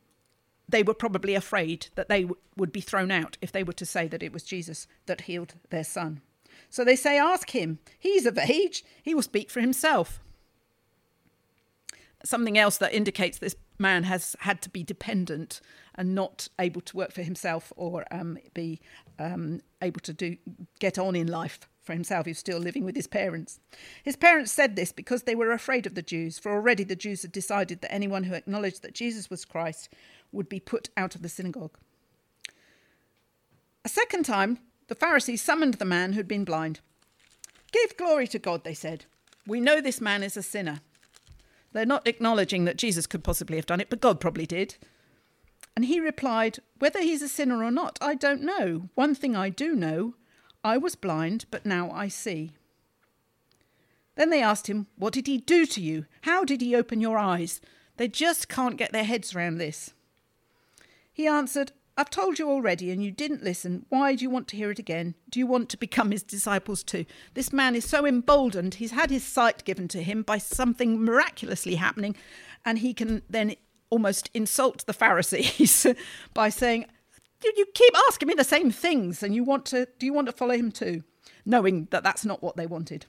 they 0.69 0.83
were 0.83 0.95
probably 0.95 1.35
afraid 1.35 1.89
that 1.95 2.09
they 2.09 2.23
w- 2.23 2.41
would 2.57 2.73
be 2.73 2.81
thrown 2.81 3.11
out 3.11 3.37
if 3.43 3.53
they 3.53 3.63
were 3.63 3.73
to 3.75 3.87
say 3.87 4.09
that 4.09 4.23
it 4.23 4.33
was 4.33 4.43
Jesus 4.43 4.87
that 5.07 5.23
healed 5.23 5.55
their 5.71 5.85
son. 5.85 6.21
So 6.71 6.85
they 6.85 6.97
say, 6.97 7.19
Ask 7.19 7.51
him. 7.51 7.79
He's 7.99 8.27
of 8.27 8.39
age. 8.39 8.85
He 9.03 9.15
will 9.15 9.23
speak 9.23 9.51
for 9.51 9.61
himself. 9.61 10.21
Something 12.25 12.57
else 12.57 12.79
that 12.79 12.95
indicates 12.95 13.39
this 13.39 13.57
man 13.79 14.05
has 14.05 14.35
had 14.41 14.63
to 14.63 14.71
be 14.71 14.83
dependent 14.83 15.61
and 15.95 16.15
not 16.15 16.49
able 16.59 16.81
to 16.81 16.97
work 16.97 17.13
for 17.13 17.23
himself 17.23 17.73
or 17.77 18.07
um, 18.11 18.39
be 18.55 18.81
um, 19.19 19.61
able 19.83 20.01
to 20.01 20.13
do 20.13 20.37
get 20.79 20.99
on 20.99 21.15
in 21.15 21.27
life 21.27 21.69
for 21.85 21.93
himself. 21.93 22.27
He's 22.27 22.39
still 22.39 22.59
living 22.59 22.85
with 22.85 22.97
his 22.97 23.07
parents. 23.07 23.61
His 24.03 24.17
parents 24.17 24.51
said 24.51 24.75
this 24.75 24.93
because 24.93 25.23
they 25.23 25.35
were 25.35 25.53
afraid 25.53 25.87
of 25.87 25.95
the 25.95 26.03
Jews, 26.03 26.39
for 26.39 26.53
already 26.53 26.85
the 26.85 26.97
Jews 26.97 27.23
had 27.23 27.33
decided 27.33 27.81
that 27.81 27.93
anyone 27.93 28.25
who 28.25 28.35
acknowledged 28.35 28.83
that 28.83 28.95
Jesus 28.95 29.31
was 29.31 29.45
Christ 29.45 29.89
would 30.33 30.49
be 30.49 30.61
put 30.61 30.91
out 30.97 31.15
of 31.15 31.23
the 31.23 31.29
synagogue. 31.29 31.77
A 33.85 33.89
second 33.89 34.25
time, 34.25 34.59
the 34.89 34.95
Pharisees 34.95 35.43
summoned 35.43 35.75
the 35.75 35.85
man 35.85 36.15
who'd 36.15 36.29
been 36.29 36.45
blind. 36.45 36.81
Give 37.71 37.97
glory 37.97 38.27
to 38.29 38.39
God, 38.39 38.65
they 38.65 38.75
said. 38.75 39.05
We 39.47 39.61
know 39.61 39.81
this 39.81 40.01
man 40.01 40.23
is 40.23 40.37
a 40.37 40.43
sinner. 40.43 40.81
They're 41.73 41.85
not 41.85 42.07
acknowledging 42.07 42.65
that 42.65 42.79
Jesus 42.79 43.07
could 43.07 43.25
possibly 43.25 43.57
have 43.57 43.67
done 43.67 43.81
it, 43.81 43.91
but 43.91 44.01
God 44.01 44.21
probably 44.21 44.47
did. 44.47 44.77
And 45.77 45.85
he 45.85 45.99
replied, 46.01 46.61
Whether 46.79 47.01
he's 47.01 47.21
a 47.21 47.29
sinner 47.29 47.65
or 47.65 47.71
not, 47.71 47.99
I 48.01 48.15
don't 48.15 48.43
know. 48.43 48.89
One 48.95 49.15
thing 49.15 49.35
I 49.35 49.49
do 49.49 49.75
know 49.75 50.15
I 50.65 50.79
was 50.79 50.97
blind, 50.97 51.45
but 51.51 51.67
now 51.67 51.91
I 51.91 52.09
see. 52.09 52.53
Then 54.17 54.31
they 54.31 54.43
asked 54.43 54.67
him, 54.67 54.87
What 54.97 55.13
did 55.13 55.27
he 55.27 55.39
do 55.39 55.67
to 55.67 55.81
you? 55.81 56.07
How 56.23 56.45
did 56.45 56.63
he 56.63 56.75
open 56.75 57.01
your 57.01 57.19
eyes? 57.19 57.61
They 57.99 58.09
just 58.09 58.49
can't 58.49 58.79
get 58.79 58.91
their 58.91 59.05
heads 59.05 59.35
round 59.35 59.61
this. 59.61 59.93
He 61.13 61.27
answered, 61.27 61.73
I've 61.97 62.11
told 62.11 62.41
you 62.41 62.51
already 62.51 62.91
and 62.91 63.05
you 63.05 63.13
didn't 63.13 63.45
listen. 63.45 63.87
Why 63.89 64.17
do 64.17 64.25
you 64.25 64.31
want 64.31 64.49
to 64.49 64.57
hear 64.57 64.71
it 64.71 64.81
again? 64.81 65.15
Do 65.31 65.39
you 65.39 65.47
want 65.47 65.69
to 65.69 65.77
become 65.77 66.11
his 66.11 66.25
disciples 66.25 66.83
too? 66.83 67.05
This 67.35 67.53
man 67.53 67.77
is 67.77 67.89
so 67.89 68.05
emboldened. 68.05 68.75
He's 68.75 68.91
had 68.91 69.11
his 69.11 69.23
sight 69.23 69.65
given 69.65 69.87
to 69.89 70.03
him 70.03 70.23
by 70.23 70.39
something 70.39 71.05
miraculously 71.05 71.77
happening, 71.77 72.17
and 72.65 72.81
he 72.81 72.95
can 72.95 73.23
then 73.31 73.55
almost 73.91 74.29
insult 74.35 74.85
the 74.87 74.93
Pharisees 74.93 75.87
by 76.35 76.49
saying, 76.49 76.87
You 77.57 77.67
keep 77.75 77.95
asking 78.09 78.29
me 78.29 78.35
the 78.35 78.45
same 78.45 78.71
things, 78.71 79.23
and 79.23 79.35
you 79.35 79.45
want 79.45 79.67
to, 79.67 79.87
do 79.99 80.07
you 80.07 80.13
want 80.13 80.27
to 80.27 80.33
follow 80.33 80.55
him 80.55 80.73
too? 80.73 81.03
Knowing 81.45 81.89
that 81.91 82.03
that's 82.03 82.25
not 82.25 82.43
what 82.43 82.57
they 82.57 82.67
wanted. 82.67 83.07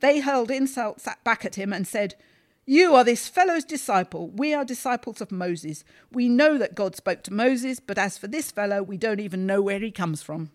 They 0.00 0.20
hurled 0.20 0.50
insults 0.50 1.08
back 1.24 1.44
at 1.44 1.54
him 1.54 1.72
and 1.72 1.86
said, 1.86 2.14
you 2.68 2.96
are 2.96 3.04
this 3.04 3.28
fellow's 3.28 3.64
disciple. 3.64 4.28
We 4.30 4.52
are 4.52 4.64
disciples 4.64 5.20
of 5.20 5.30
Moses. 5.30 5.84
We 6.10 6.28
know 6.28 6.58
that 6.58 6.74
God 6.74 6.96
spoke 6.96 7.22
to 7.22 7.32
Moses, 7.32 7.78
but 7.78 7.96
as 7.96 8.18
for 8.18 8.26
this 8.26 8.50
fellow, 8.50 8.82
we 8.82 8.96
don't 8.96 9.20
even 9.20 9.46
know 9.46 9.62
where 9.62 9.78
he 9.78 9.92
comes 9.92 10.20
from. 10.20 10.50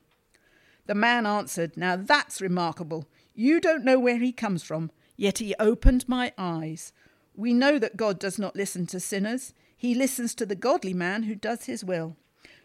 The 0.88 0.94
man 0.94 1.26
answered, 1.26 1.78
Now 1.78 1.96
that's 1.96 2.42
remarkable. 2.42 3.08
You 3.34 3.62
don't 3.62 3.86
know 3.86 3.98
where 3.98 4.18
he 4.18 4.34
comes 4.34 4.62
from, 4.62 4.92
yet 5.16 5.38
he 5.38 5.56
opened 5.58 6.10
my 6.10 6.34
eyes. 6.38 6.92
We 7.34 7.54
know 7.54 7.80
that 7.80 7.96
God 7.96 8.20
does 8.20 8.38
not 8.38 8.58
listen 8.58 8.88
to 8.88 9.00
sinners, 9.00 9.54
he 9.78 9.96
listens 9.96 10.36
to 10.36 10.46
the 10.46 10.54
godly 10.54 10.94
man 10.94 11.24
who 11.24 11.34
does 11.34 11.64
his 11.64 11.82
will. 11.82 12.18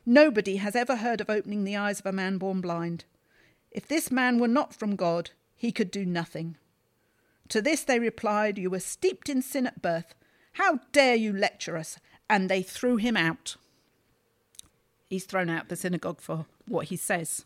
Nobody 0.09 0.57
has 0.57 0.77
ever 0.77 0.97
heard 0.97 1.21
of 1.21 1.29
opening 1.29 1.65
the 1.65 1.77
eyes 1.77 1.99
of 1.99 2.07
a 2.07 2.13
man 2.13 2.39
born 2.39 2.61
blind. 2.61 3.05
If 3.73 3.89
this 3.89 4.11
man 4.13 4.39
were 4.39 4.47
not 4.47 4.73
from 4.73 4.95
God, 4.95 5.31
he 5.57 5.73
could 5.73 5.91
do 5.91 6.07
nothing. 6.07 6.57
To 7.49 7.61
this 7.61 7.83
they 7.83 7.99
replied, 7.99 8.57
You 8.57 8.71
were 8.71 8.81
steeped 8.81 9.29
in 9.29 9.43
sin 9.43 9.67
at 9.67 9.83
birth. 9.83 10.15
How 10.53 10.79
dare 10.93 11.17
you 11.17 11.33
lecture 11.33 11.77
us? 11.77 11.99
And 12.31 12.49
they 12.49 12.63
threw 12.63 12.97
him 12.97 13.17
out. 13.17 13.57
He's 15.09 15.25
thrown 15.25 15.51
out 15.51 15.69
the 15.69 15.77
synagogue 15.77 16.21
for 16.21 16.47
what 16.67 16.87
he 16.87 16.97
says. 16.97 17.45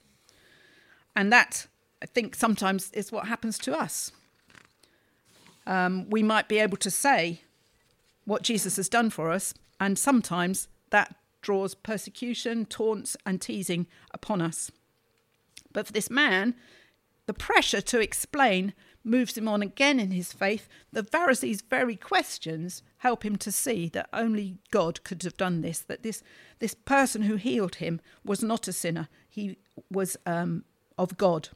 And 1.16 1.32
that, 1.32 1.66
I 2.02 2.06
think, 2.06 2.34
sometimes 2.34 2.90
is 2.92 3.10
what 3.10 3.26
happens 3.26 3.58
to 3.58 3.78
us. 3.78 4.12
Um, 5.66 6.08
we 6.10 6.22
might 6.22 6.48
be 6.48 6.58
able 6.58 6.78
to 6.78 6.90
say 6.90 7.42
what 8.24 8.42
Jesus 8.42 8.76
has 8.76 8.88
done 8.88 9.10
for 9.10 9.30
us, 9.30 9.54
and 9.78 9.98
sometimes 9.98 10.68
that 10.90 11.16
draws 11.40 11.74
persecution, 11.74 12.66
taunts, 12.66 13.16
and 13.24 13.40
teasing 13.40 13.86
upon 14.12 14.40
us. 14.40 14.70
But 15.72 15.86
for 15.86 15.92
this 15.92 16.10
man, 16.10 16.54
the 17.26 17.34
pressure 17.34 17.80
to 17.80 18.00
explain 18.00 18.74
moves 19.04 19.36
him 19.36 19.48
on 19.48 19.62
again 19.62 19.98
in 19.98 20.10
his 20.10 20.32
faith. 20.32 20.68
The 20.92 21.04
Pharisees' 21.04 21.62
very 21.62 21.96
questions 21.96 22.82
help 22.98 23.24
him 23.24 23.36
to 23.36 23.52
see 23.52 23.88
that 23.90 24.08
only 24.12 24.58
God 24.70 25.02
could 25.04 25.22
have 25.22 25.36
done 25.36 25.60
this, 25.60 25.80
that 25.80 26.02
this, 26.02 26.22
this 26.58 26.74
person 26.74 27.22
who 27.22 27.36
healed 27.36 27.76
him 27.76 28.00
was 28.24 28.42
not 28.42 28.68
a 28.68 28.72
sinner, 28.72 29.08
he 29.28 29.56
was 29.90 30.16
um, 30.26 30.64
of 30.98 31.16
God. 31.16 31.50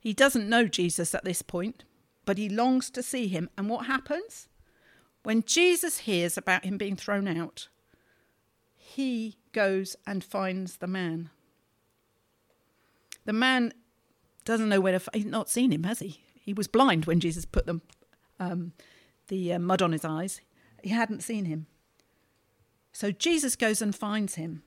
He 0.00 0.12
doesn't 0.12 0.48
know 0.48 0.66
Jesus 0.66 1.14
at 1.14 1.24
this 1.24 1.42
point, 1.42 1.84
but 2.24 2.38
he 2.38 2.48
longs 2.48 2.90
to 2.90 3.02
see 3.02 3.28
him. 3.28 3.48
And 3.56 3.68
what 3.68 3.86
happens? 3.86 4.47
When 5.28 5.42
Jesus 5.42 5.98
hears 5.98 6.38
about 6.38 6.64
him 6.64 6.78
being 6.78 6.96
thrown 6.96 7.28
out, 7.28 7.68
he 8.74 9.36
goes 9.52 9.94
and 10.06 10.24
finds 10.24 10.78
the 10.78 10.86
man. 10.86 11.28
The 13.26 13.34
man 13.34 13.74
doesn't 14.46 14.70
know 14.70 14.80
where 14.80 14.98
to. 14.98 15.10
He's 15.12 15.26
not 15.26 15.50
seen 15.50 15.70
him, 15.70 15.82
has 15.82 15.98
he? 15.98 16.22
He 16.32 16.54
was 16.54 16.66
blind 16.66 17.04
when 17.04 17.20
Jesus 17.20 17.44
put 17.44 17.68
um, 18.40 18.72
the 19.26 19.52
uh, 19.52 19.58
mud 19.58 19.82
on 19.82 19.92
his 19.92 20.02
eyes. 20.02 20.40
He 20.82 20.88
hadn't 20.88 21.22
seen 21.22 21.44
him. 21.44 21.66
So 22.94 23.10
Jesus 23.12 23.54
goes 23.54 23.82
and 23.82 23.94
finds 23.94 24.36
him 24.36 24.62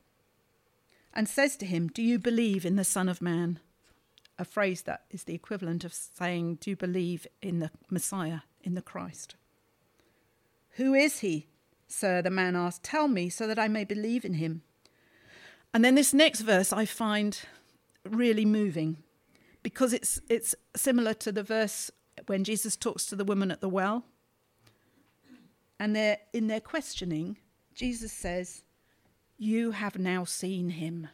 and 1.12 1.28
says 1.28 1.58
to 1.58 1.66
him, 1.66 1.88
Do 1.88 2.04
you 2.04 2.20
believe 2.20 2.68
in 2.68 2.76
the 2.76 2.84
Son 2.84 3.10
of 3.10 3.20
Man? 3.20 3.60
A 4.38 4.46
phrase 4.46 4.84
that 4.84 5.06
is 5.10 5.24
the 5.24 5.34
equivalent 5.34 5.84
of 5.84 5.96
saying, 5.96 6.60
Do 6.62 6.70
you 6.70 6.76
believe 6.76 7.26
in 7.42 7.58
the 7.58 7.72
Messiah, 7.90 8.42
in 8.62 8.76
the 8.76 8.84
Christ? 8.84 9.38
Who 10.76 10.94
is 10.94 11.20
he, 11.20 11.48
sir? 11.88 12.22
The 12.22 12.30
man 12.30 12.56
asked. 12.56 12.84
Tell 12.84 13.08
me 13.08 13.30
so 13.30 13.48
that 13.48 13.60
I 13.60 13.68
may 13.68 13.84
believe 13.84 14.24
in 14.26 14.36
him. 14.36 14.62
And 15.74 15.84
then 15.84 15.96
this 15.96 16.14
next 16.14 16.42
verse 16.42 16.74
I 16.74 16.86
find 16.86 17.40
really 18.04 18.46
moving 18.46 18.98
because 19.64 19.94
it's 19.94 20.20
it's 20.30 20.56
similar 20.76 21.14
to 21.16 21.32
the 21.32 21.44
verse 21.44 21.92
when 22.28 22.44
Jesus 22.44 22.76
talks 22.76 23.06
to 23.08 23.16
the 23.16 23.26
woman 23.26 23.52
at 23.52 23.62
the 23.62 23.70
well. 23.70 24.06
And 25.80 25.96
they're 25.96 26.20
in 26.34 26.48
their 26.48 26.60
questioning, 26.60 27.38
Jesus 27.74 28.12
says, 28.12 28.64
You 29.38 29.72
have 29.72 29.98
now 29.98 30.26
seen 30.26 30.70
him. 30.70 31.08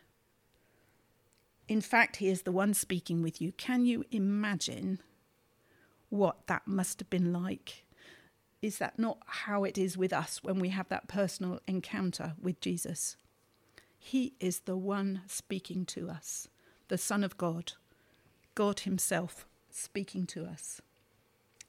In 1.67 1.82
fact, 1.82 2.17
he 2.17 2.28
is 2.28 2.41
the 2.41 2.52
one 2.52 2.74
speaking 2.74 3.22
with 3.22 3.41
you. 3.41 3.52
Can 3.54 3.86
you 3.86 4.04
imagine 4.12 5.00
what 6.10 6.48
that 6.48 6.67
must 6.67 7.00
have 7.00 7.10
been 7.10 7.32
like? 7.32 7.86
Is 8.62 8.80
that 8.80 8.98
not 8.98 9.20
how 9.26 9.63
it 9.63 9.78
is 9.78 9.98
with 9.98 10.12
us 10.12 10.43
when 10.43 10.60
we 10.60 10.70
have 10.70 10.89
that 10.89 11.08
personal 11.08 11.60
encounter 11.67 12.34
with 12.41 12.60
Jesus? 12.60 13.15
He 14.00 14.34
is 14.39 14.62
the 14.62 14.78
one 14.78 15.22
speaking 15.28 15.86
to 15.88 16.10
us, 16.10 16.48
the 16.88 16.98
Son 16.98 17.24
of 17.24 17.38
God, 17.38 17.74
God 18.56 18.82
Himself 18.82 19.46
speaking 19.70 20.26
to 20.28 20.46
us. 20.46 20.82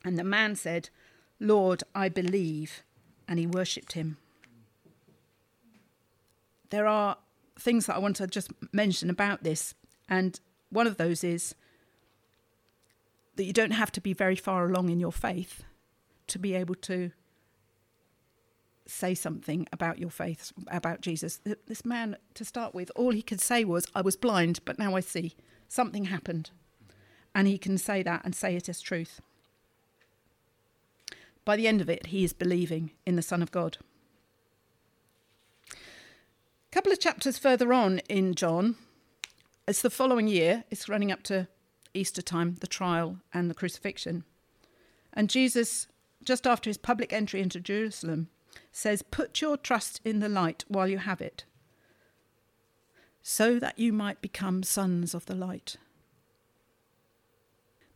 And 0.04 0.18
the 0.18 0.24
man 0.24 0.56
said, 0.56 0.90
Lord, 1.40 1.82
I 1.94 2.08
believe. 2.08 2.82
And 3.26 3.38
he 3.38 3.46
worshipped 3.46 3.92
him. 3.92 4.16
There 6.70 6.86
are 6.86 7.18
things 7.58 7.86
that 7.86 7.96
I 7.96 7.98
want 7.98 8.16
to 8.16 8.26
just 8.26 8.50
mention 8.72 9.10
about 9.10 9.42
this. 9.42 9.74
And 10.08 10.40
one 10.70 10.86
of 10.86 10.96
those 10.96 11.22
is 11.22 11.54
that 13.36 13.44
you 13.44 13.52
don't 13.52 13.72
have 13.72 13.92
to 13.92 14.00
be 14.00 14.12
very 14.12 14.36
far 14.36 14.66
along 14.66 14.88
in 14.88 15.00
your 15.00 15.12
faith 15.12 15.64
to 16.28 16.38
be 16.38 16.54
able 16.54 16.74
to 16.76 17.10
say 18.86 19.14
something 19.14 19.66
about 19.72 19.98
your 19.98 20.10
faith, 20.10 20.52
about 20.68 21.00
Jesus. 21.00 21.40
This 21.66 21.84
man, 21.84 22.16
to 22.34 22.44
start 22.44 22.74
with, 22.74 22.90
all 22.96 23.12
he 23.12 23.22
could 23.22 23.40
say 23.40 23.64
was, 23.64 23.86
I 23.94 24.00
was 24.00 24.16
blind, 24.16 24.60
but 24.64 24.78
now 24.78 24.96
I 24.96 25.00
see. 25.00 25.34
Something 25.68 26.06
happened. 26.06 26.50
And 27.34 27.46
he 27.46 27.58
can 27.58 27.76
say 27.76 28.02
that 28.02 28.24
and 28.24 28.34
say 28.34 28.56
it 28.56 28.68
as 28.68 28.80
truth. 28.80 29.20
By 31.44 31.56
the 31.56 31.68
end 31.68 31.80
of 31.80 31.90
it, 31.90 32.06
he 32.06 32.24
is 32.24 32.32
believing 32.32 32.92
in 33.06 33.16
the 33.16 33.22
Son 33.22 33.42
of 33.42 33.50
God. 33.50 33.78
A 35.72 35.76
couple 36.72 36.92
of 36.92 37.00
chapters 37.00 37.38
further 37.38 37.72
on 37.72 38.00
in 38.08 38.34
John, 38.34 38.76
it's 39.66 39.82
the 39.82 39.90
following 39.90 40.28
year, 40.28 40.64
it's 40.70 40.88
running 40.88 41.12
up 41.12 41.22
to 41.24 41.48
Easter 41.94 42.22
time, 42.22 42.56
the 42.60 42.66
trial 42.66 43.18
and 43.32 43.50
the 43.50 43.54
crucifixion. 43.54 44.24
And 45.12 45.30
Jesus, 45.30 45.88
just 46.22 46.46
after 46.46 46.68
his 46.70 46.78
public 46.78 47.12
entry 47.12 47.40
into 47.40 47.60
Jerusalem, 47.60 48.28
says, 48.72 49.02
Put 49.02 49.40
your 49.40 49.56
trust 49.56 50.00
in 50.04 50.20
the 50.20 50.28
light 50.28 50.64
while 50.68 50.88
you 50.88 50.98
have 50.98 51.20
it, 51.20 51.44
so 53.22 53.58
that 53.58 53.78
you 53.78 53.92
might 53.92 54.20
become 54.20 54.62
sons 54.62 55.14
of 55.14 55.26
the 55.26 55.34
light. 55.34 55.76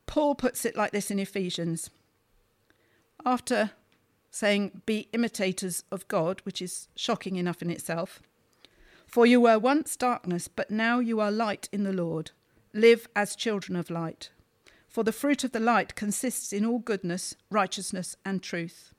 Paul 0.07 0.35
puts 0.35 0.65
it 0.65 0.77
like 0.77 0.93
this 0.93 1.11
in 1.11 1.19
Ephesians 1.19 1.91
after 3.25 3.71
saying, 4.31 4.83
Be 4.87 5.09
imitators 5.13 5.85
of 5.91 6.09
God, 6.09 6.41
which 6.45 6.61
is 6.61 6.89
shocking 6.97 7.37
enough 7.37 7.63
in 7.63 7.71
itself. 7.71 8.21
For 9.07 9.27
you 9.27 9.41
were 9.41 9.59
once 9.59 9.97
darkness, 9.97 10.49
but 10.49 10.71
now 10.71 10.99
you 10.99 11.21
are 11.21 11.31
light 11.31 11.69
in 11.71 11.85
the 11.85 11.93
Lord. 11.93 12.31
Live 12.73 13.07
as 13.15 13.37
children 13.37 13.77
of 13.77 13.91
light. 13.91 14.31
For 14.93 15.03
the 15.03 15.11
fruit 15.11 15.43
of 15.43 15.53
the 15.53 15.59
light 15.59 15.95
consists 15.95 16.53
in 16.53 16.67
all 16.67 16.79
goodness, 16.79 17.35
righteousness, 17.51 18.15
and 18.27 18.43
truth. 18.43 18.93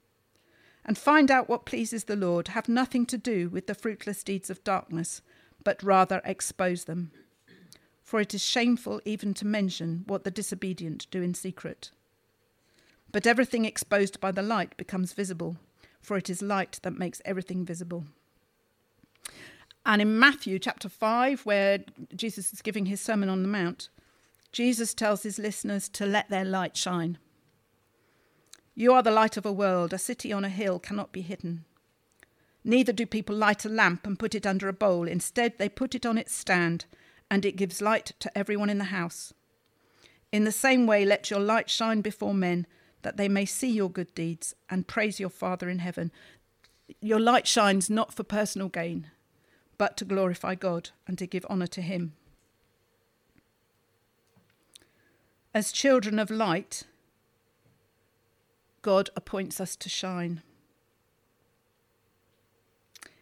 And 0.84 0.98
find 0.98 1.30
out 1.30 1.48
what 1.48 1.68
pleases 1.68 2.06
the 2.06 2.16
Lord. 2.16 2.50
Have 2.50 2.68
nothing 2.68 3.06
to 3.06 3.18
do 3.18 3.48
with 3.48 3.68
the 3.68 3.76
fruitless 3.76 4.24
deeds 4.24 4.50
of 4.50 4.64
darkness, 4.64 5.22
but 5.64 5.84
rather 5.84 6.20
expose 6.26 6.86
them. 6.86 7.12
For 8.02 8.20
it 8.20 8.34
is 8.34 8.44
shameful 8.44 9.02
even 9.06 9.36
to 9.36 9.46
mention 9.46 10.04
what 10.08 10.24
the 10.24 10.32
disobedient 10.32 11.06
do 11.12 11.22
in 11.22 11.36
secret. 11.36 11.92
But 13.12 13.28
everything 13.28 13.64
exposed 13.64 14.20
by 14.20 14.32
the 14.32 14.42
light 14.42 14.76
becomes 14.76 15.14
visible, 15.14 15.58
for 16.02 16.18
it 16.18 16.28
is 16.28 16.42
light 16.42 16.80
that 16.82 16.98
makes 16.98 17.22
everything 17.24 17.66
visible. 17.66 18.06
And 19.86 20.02
in 20.02 20.18
Matthew 20.18 20.58
chapter 20.58 20.90
5, 20.90 21.46
where 21.46 21.84
Jesus 22.16 22.52
is 22.52 22.64
giving 22.64 22.88
his 22.88 23.00
Sermon 23.00 23.30
on 23.30 23.44
the 23.44 23.48
Mount, 23.48 23.90
Jesus 24.54 24.94
tells 24.94 25.24
his 25.24 25.40
listeners 25.40 25.90
to 25.90 26.06
let 26.06 26.30
their 26.30 26.46
light 26.46 26.78
shine. 26.78 27.18
You 28.76 28.94
are 28.94 29.04
the 29.04 29.12
light 29.12 29.36
of 29.36 29.46
a 29.46 29.52
world. 29.52 29.94
A 29.94 29.98
city 29.98 30.32
on 30.32 30.46
a 30.46 30.50
hill 30.50 30.80
cannot 30.80 31.12
be 31.12 31.22
hidden. 31.22 31.66
Neither 32.64 32.94
do 32.94 33.06
people 33.06 33.36
light 33.36 33.66
a 33.66 33.70
lamp 33.70 34.06
and 34.06 34.18
put 34.18 34.36
it 34.36 34.46
under 34.46 34.70
a 34.70 34.74
bowl. 34.74 35.08
Instead, 35.08 35.58
they 35.58 35.68
put 35.68 35.96
it 35.96 36.06
on 36.06 36.18
its 36.18 36.34
stand, 36.34 36.86
and 37.30 37.46
it 37.46 37.56
gives 37.56 37.82
light 37.82 38.14
to 38.20 38.36
everyone 38.38 38.70
in 38.70 38.78
the 38.78 38.86
house. 38.86 39.34
In 40.32 40.44
the 40.44 40.52
same 40.52 40.88
way, 40.88 41.04
let 41.04 41.30
your 41.30 41.40
light 41.40 41.70
shine 41.70 42.02
before 42.02 42.34
men 42.34 42.66
that 43.02 43.18
they 43.18 43.28
may 43.28 43.46
see 43.46 43.70
your 43.70 43.90
good 43.90 44.14
deeds 44.16 44.56
and 44.70 44.88
praise 44.88 45.20
your 45.20 45.30
Father 45.30 45.68
in 45.68 45.80
heaven. 45.80 46.12
Your 47.02 47.20
light 47.20 47.48
shines 47.48 47.90
not 47.90 48.14
for 48.14 48.24
personal 48.24 48.70
gain, 48.70 49.08
but 49.78 49.98
to 49.98 50.06
glorify 50.06 50.56
God 50.56 50.92
and 51.08 51.18
to 51.18 51.28
give 51.28 51.46
honour 51.46 51.68
to 51.68 51.82
Him. 51.82 52.14
As 55.54 55.72
children 55.72 56.18
of 56.18 56.32
light, 56.32 56.84
God 58.82 59.12
appoints 59.16 59.62
us 59.62 59.76
to 59.76 59.88
shine. 59.88 60.42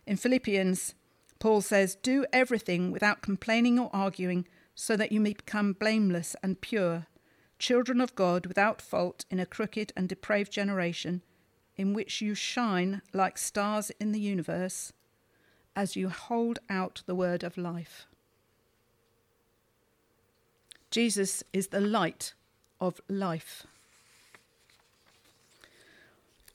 In 0.08 0.16
Philippians, 0.16 0.96
Paul 1.40 1.62
says, 1.62 1.96
Do 1.96 2.26
everything 2.32 2.92
without 2.92 3.22
complaining 3.22 3.78
or 3.78 3.90
arguing, 3.94 4.48
so 4.74 4.96
that 4.96 5.12
you 5.12 5.20
may 5.20 5.34
become 5.34 5.74
blameless 5.74 6.36
and 6.42 6.62
pure 6.62 7.08
children 7.60 8.02
of 8.02 8.16
God 8.16 8.46
without 8.46 8.82
fault 8.82 9.26
in 9.30 9.40
a 9.40 9.46
crooked 9.46 9.94
and 9.96 10.10
depraved 10.10 10.52
generation, 10.52 11.22
in 11.76 11.94
which 11.94 12.22
you 12.22 12.34
shine 12.34 13.02
like 13.14 13.38
stars 13.38 13.92
in 14.00 14.14
the 14.14 14.20
universe 14.20 14.94
as 15.76 15.96
you 15.96 16.10
hold 16.10 16.60
out 16.70 17.04
the 17.06 17.16
word 17.16 17.44
of 17.44 17.58
life. 17.58 18.08
Jesus 20.92 21.44
is 21.54 21.68
the 21.68 21.82
light 21.82 22.34
of 22.80 23.00
life. 23.08 23.66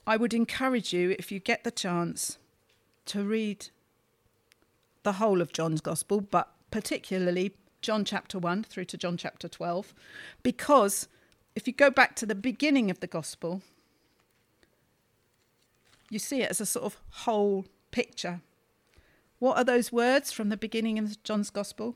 I 0.05 0.15
would 0.15 0.33
encourage 0.33 0.93
you, 0.93 1.15
if 1.19 1.31
you 1.31 1.39
get 1.39 1.63
the 1.63 1.71
chance, 1.71 2.37
to 3.07 3.23
read 3.23 3.69
the 5.03 5.13
whole 5.13 5.41
of 5.41 5.51
John's 5.51 5.81
Gospel, 5.81 6.21
but 6.21 6.51
particularly 6.71 7.55
John 7.81 8.05
chapter 8.05 8.37
1 8.37 8.63
through 8.63 8.85
to 8.85 8.97
John 8.97 9.17
chapter 9.17 9.47
12, 9.47 9.93
because 10.43 11.07
if 11.55 11.65
you 11.65 11.73
go 11.73 11.89
back 11.89 12.15
to 12.17 12.25
the 12.25 12.35
beginning 12.35 12.91
of 12.91 12.99
the 12.99 13.07
gospel, 13.07 13.61
you 16.09 16.19
see 16.19 16.41
it 16.41 16.51
as 16.51 16.61
a 16.61 16.65
sort 16.65 16.85
of 16.85 16.97
whole 17.09 17.65
picture. 17.91 18.41
What 19.39 19.57
are 19.57 19.63
those 19.63 19.91
words 19.91 20.31
from 20.31 20.49
the 20.49 20.57
beginning 20.57 20.99
of 20.99 21.21
John's 21.23 21.49
gospel? 21.49 21.95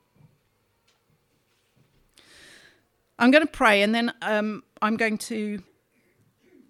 I'm 3.21 3.29
going 3.29 3.45
to 3.45 3.51
pray 3.51 3.83
and 3.83 3.93
then 3.93 4.11
um, 4.23 4.63
I'm 4.81 4.97
going 4.97 5.19
to 5.19 5.61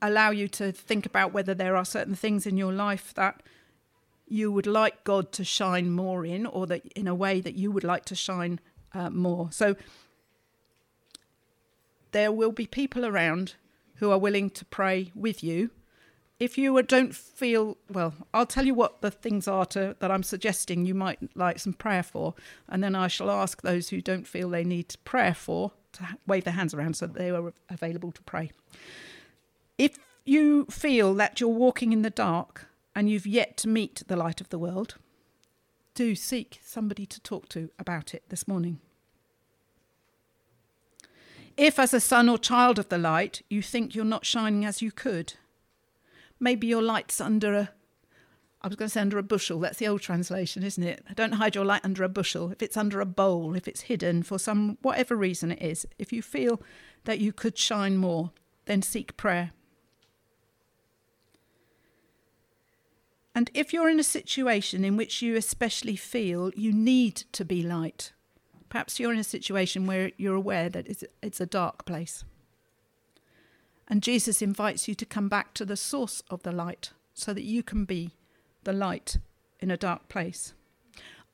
allow 0.01 0.31
you 0.31 0.49
to 0.49 0.73
think 0.73 1.05
about 1.05 1.31
whether 1.31 1.53
there 1.53 1.77
are 1.77 1.85
certain 1.85 2.13
things 2.13 2.45
in 2.45 2.57
your 2.57 2.73
life 2.73 3.13
that 3.13 3.41
you 4.27 4.51
would 4.51 4.67
like 4.67 5.05
God 5.05 5.31
to 5.33 5.45
shine 5.45 5.91
more 5.91 6.25
in, 6.25 6.45
or 6.45 6.67
that 6.67 6.85
in 6.87 7.07
a 7.07 7.15
way 7.15 7.39
that 7.39 7.55
you 7.55 7.71
would 7.71 7.85
like 7.85 8.03
to 8.05 8.15
shine 8.15 8.59
uh, 8.93 9.09
more. 9.09 9.49
So 9.53 9.77
there 12.11 12.33
will 12.33 12.51
be 12.51 12.67
people 12.67 13.05
around 13.05 13.55
who 13.95 14.11
are 14.11 14.17
willing 14.17 14.49
to 14.49 14.65
pray 14.65 15.13
with 15.15 15.41
you. 15.41 15.69
If 16.37 16.57
you 16.57 16.81
don't 16.83 17.15
feel 17.15 17.77
well, 17.89 18.13
I'll 18.33 18.45
tell 18.45 18.65
you 18.65 18.73
what 18.73 19.01
the 19.01 19.11
things 19.11 19.47
are 19.47 19.65
to, 19.67 19.95
that 19.99 20.11
I'm 20.11 20.23
suggesting 20.23 20.85
you 20.85 20.95
might 20.95 21.19
like 21.33 21.59
some 21.59 21.73
prayer 21.73 22.03
for, 22.03 22.33
and 22.67 22.83
then 22.83 22.95
I 22.95 23.07
shall 23.07 23.31
ask 23.31 23.61
those 23.61 23.89
who 23.89 24.01
don't 24.01 24.27
feel 24.27 24.49
they 24.49 24.65
need 24.65 24.95
prayer 25.05 25.33
for 25.33 25.71
to 25.93 26.07
wave 26.27 26.43
their 26.43 26.53
hands 26.53 26.73
around 26.73 26.95
so 26.95 27.07
that 27.07 27.17
they 27.17 27.31
were 27.31 27.53
available 27.69 28.11
to 28.11 28.21
pray. 28.23 28.51
If 29.77 29.97
you 30.25 30.65
feel 30.65 31.13
that 31.15 31.39
you're 31.39 31.49
walking 31.49 31.93
in 31.93 32.01
the 32.01 32.09
dark 32.09 32.67
and 32.95 33.09
you've 33.09 33.27
yet 33.27 33.57
to 33.57 33.67
meet 33.67 34.03
the 34.07 34.15
light 34.15 34.41
of 34.41 34.49
the 34.49 34.59
world, 34.59 34.95
do 35.93 36.15
seek 36.15 36.59
somebody 36.63 37.05
to 37.05 37.19
talk 37.21 37.49
to 37.49 37.69
about 37.79 38.13
it 38.13 38.23
this 38.29 38.47
morning. 38.47 38.79
If, 41.57 41.77
as 41.77 41.93
a 41.93 41.99
son 41.99 42.29
or 42.29 42.37
child 42.37 42.79
of 42.79 42.89
the 42.89 42.97
light, 42.97 43.41
you 43.49 43.61
think 43.61 43.93
you're 43.93 44.05
not 44.05 44.25
shining 44.25 44.65
as 44.65 44.81
you 44.81 44.91
could, 44.91 45.33
maybe 46.39 46.67
your 46.67 46.81
light's 46.81 47.19
under 47.19 47.53
a 47.53 47.69
I 48.63 48.67
was 48.67 48.75
going 48.75 48.87
to 48.87 48.93
say 48.93 49.01
under 49.01 49.17
a 49.17 49.23
bushel. 49.23 49.59
That's 49.59 49.79
the 49.79 49.87
old 49.87 50.01
translation, 50.01 50.61
isn't 50.63 50.83
it? 50.83 51.03
Don't 51.15 51.33
hide 51.33 51.55
your 51.55 51.65
light 51.65 51.81
under 51.83 52.03
a 52.03 52.09
bushel. 52.09 52.51
If 52.51 52.61
it's 52.61 52.77
under 52.77 53.01
a 53.01 53.05
bowl, 53.05 53.55
if 53.55 53.67
it's 53.67 53.81
hidden 53.81 54.21
for 54.21 54.37
some 54.37 54.77
whatever 54.83 55.15
reason 55.15 55.51
it 55.51 55.61
is, 55.61 55.87
if 55.97 56.13
you 56.13 56.21
feel 56.21 56.61
that 57.05 57.19
you 57.19 57.33
could 57.33 57.57
shine 57.57 57.97
more, 57.97 58.31
then 58.65 58.83
seek 58.83 59.17
prayer. 59.17 59.51
And 63.33 63.49
if 63.53 63.73
you're 63.73 63.89
in 63.89 63.99
a 63.99 64.03
situation 64.03 64.85
in 64.85 64.95
which 64.95 65.21
you 65.21 65.35
especially 65.35 65.95
feel 65.95 66.51
you 66.55 66.71
need 66.71 67.15
to 67.31 67.43
be 67.43 67.63
light, 67.63 68.11
perhaps 68.69 68.99
you're 68.99 69.13
in 69.13 69.19
a 69.19 69.23
situation 69.23 69.87
where 69.87 70.11
you're 70.17 70.35
aware 70.35 70.69
that 70.69 70.87
it's, 70.87 71.03
it's 71.23 71.41
a 71.41 71.45
dark 71.47 71.85
place. 71.85 72.25
And 73.87 74.03
Jesus 74.03 74.41
invites 74.41 74.87
you 74.87 74.93
to 74.95 75.05
come 75.05 75.29
back 75.29 75.53
to 75.55 75.65
the 75.65 75.77
source 75.77 76.21
of 76.29 76.43
the 76.43 76.51
light 76.51 76.91
so 77.13 77.33
that 77.33 77.43
you 77.43 77.63
can 77.63 77.85
be 77.85 78.11
the 78.63 78.73
light 78.73 79.17
in 79.59 79.71
a 79.71 79.77
dark 79.77 80.09
place. 80.09 80.53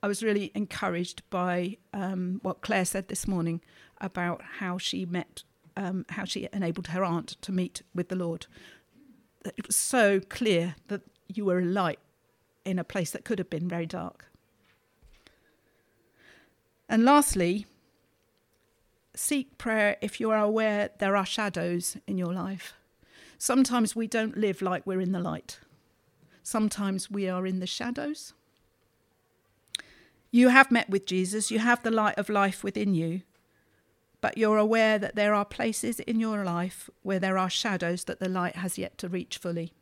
I 0.01 0.07
was 0.07 0.23
really 0.23 0.51
encouraged 0.53 1.23
by 1.29 1.77
um, 1.93 2.39
what 2.43 2.61
Claire 2.61 2.85
said 2.85 3.07
this 3.07 3.27
morning 3.27 3.61
about 3.99 4.41
how 4.59 4.77
she 4.77 5.05
met, 5.05 5.43
um, 5.75 6.05
how 6.09 6.25
she 6.25 6.47
enabled 6.53 6.87
her 6.87 7.03
aunt 7.03 7.29
to 7.41 7.51
meet 7.51 7.81
with 7.95 8.09
the 8.09 8.15
Lord. 8.15 8.45
It 9.43 9.65
was 9.65 9.75
so 9.75 10.19
clear 10.19 10.75
that 10.87 11.01
you 11.27 11.45
were 11.45 11.59
a 11.59 11.65
light 11.65 11.99
in 12.63 12.77
a 12.77 12.83
place 12.83 13.11
that 13.11 13.25
could 13.25 13.39
have 13.39 13.49
been 13.49 13.67
very 13.67 13.85
dark. 13.85 14.25
And 16.89 17.03
lastly, 17.03 17.65
seek 19.15 19.57
prayer 19.57 19.97
if 20.01 20.19
you 20.19 20.29
are 20.29 20.39
aware 20.39 20.91
there 20.99 21.15
are 21.15 21.25
shadows 21.25 21.97
in 22.05 22.17
your 22.17 22.33
life. 22.33 22.73
Sometimes 23.37 23.95
we 23.95 24.07
don't 24.07 24.37
live 24.37 24.61
like 24.61 24.85
we're 24.85 25.01
in 25.01 25.11
the 25.11 25.19
light, 25.19 25.59
sometimes 26.47 27.11
we 27.11 27.27
are 27.27 27.45
in 27.45 27.59
the 27.59 27.67
shadows. 27.67 28.33
You 30.31 30.47
have 30.47 30.71
met 30.71 30.89
with 30.89 31.05
Jesus, 31.05 31.51
you 31.51 31.59
have 31.59 31.83
the 31.83 31.91
light 31.91 32.17
of 32.17 32.29
life 32.29 32.63
within 32.63 32.93
you, 32.93 33.21
but 34.21 34.37
you're 34.37 34.57
aware 34.57 34.97
that 34.97 35.15
there 35.15 35.33
are 35.33 35.43
places 35.43 35.99
in 35.99 36.21
your 36.21 36.45
life 36.45 36.89
where 37.03 37.19
there 37.19 37.37
are 37.37 37.49
shadows 37.49 38.05
that 38.05 38.21
the 38.21 38.29
light 38.29 38.55
has 38.55 38.77
yet 38.77 38.97
to 38.99 39.09
reach 39.09 39.37
fully. 39.37 39.73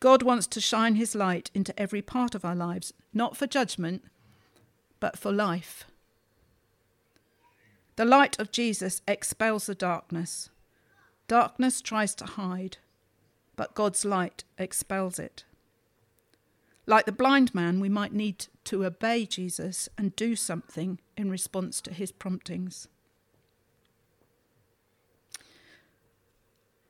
God 0.00 0.24
wants 0.24 0.48
to 0.48 0.60
shine 0.60 0.96
his 0.96 1.14
light 1.14 1.52
into 1.54 1.78
every 1.80 2.02
part 2.02 2.34
of 2.34 2.44
our 2.44 2.56
lives, 2.56 2.92
not 3.14 3.36
for 3.36 3.46
judgment, 3.46 4.02
but 4.98 5.16
for 5.16 5.30
life. 5.30 5.84
The 7.94 8.04
light 8.04 8.40
of 8.40 8.50
Jesus 8.50 9.02
expels 9.06 9.66
the 9.66 9.74
darkness. 9.76 10.50
Darkness 11.28 11.80
tries 11.80 12.14
to 12.16 12.24
hide, 12.24 12.78
but 13.56 13.74
God's 13.74 14.04
light 14.04 14.44
expels 14.58 15.18
it. 15.18 15.44
Like 16.86 17.04
the 17.04 17.12
blind 17.12 17.54
man, 17.54 17.80
we 17.80 17.88
might 17.88 18.12
need 18.12 18.46
to 18.64 18.84
obey 18.84 19.26
Jesus 19.26 19.88
and 19.98 20.14
do 20.14 20.36
something 20.36 21.00
in 21.16 21.30
response 21.30 21.80
to 21.80 21.92
his 21.92 22.12
promptings. 22.12 22.86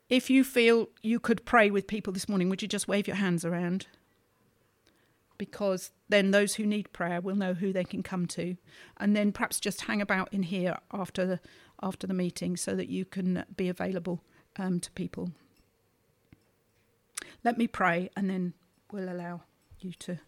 If 0.09 0.29
you 0.29 0.43
feel 0.43 0.89
you 1.01 1.19
could 1.19 1.45
pray 1.45 1.69
with 1.69 1.87
people 1.87 2.13
this 2.13 2.29
morning, 2.29 2.49
would 2.49 2.61
you 2.61 2.67
just 2.67 2.87
wave 2.87 3.07
your 3.07 3.17
hands 3.17 3.43
around? 3.43 3.87
Because 5.37 5.91
then 6.09 6.31
those 6.31 6.55
who 6.55 6.65
need 6.65 6.93
prayer 6.93 7.19
will 7.19 7.35
know 7.35 7.53
who 7.53 7.73
they 7.73 7.83
can 7.83 8.03
come 8.03 8.25
to. 8.27 8.55
And 8.97 9.15
then 9.15 9.31
perhaps 9.31 9.59
just 9.59 9.81
hang 9.81 10.01
about 10.01 10.33
in 10.33 10.43
here 10.43 10.77
after 10.93 11.25
the, 11.25 11.39
after 11.81 12.07
the 12.07 12.13
meeting 12.13 12.55
so 12.55 12.75
that 12.75 12.87
you 12.87 13.03
can 13.03 13.43
be 13.55 13.67
available 13.67 14.23
um, 14.57 14.79
to 14.79 14.91
people. 14.91 15.31
Let 17.43 17.57
me 17.57 17.67
pray 17.67 18.09
and 18.15 18.29
then 18.29 18.53
we'll 18.91 19.09
allow 19.09 19.41
you 19.79 19.93
to 19.99 20.19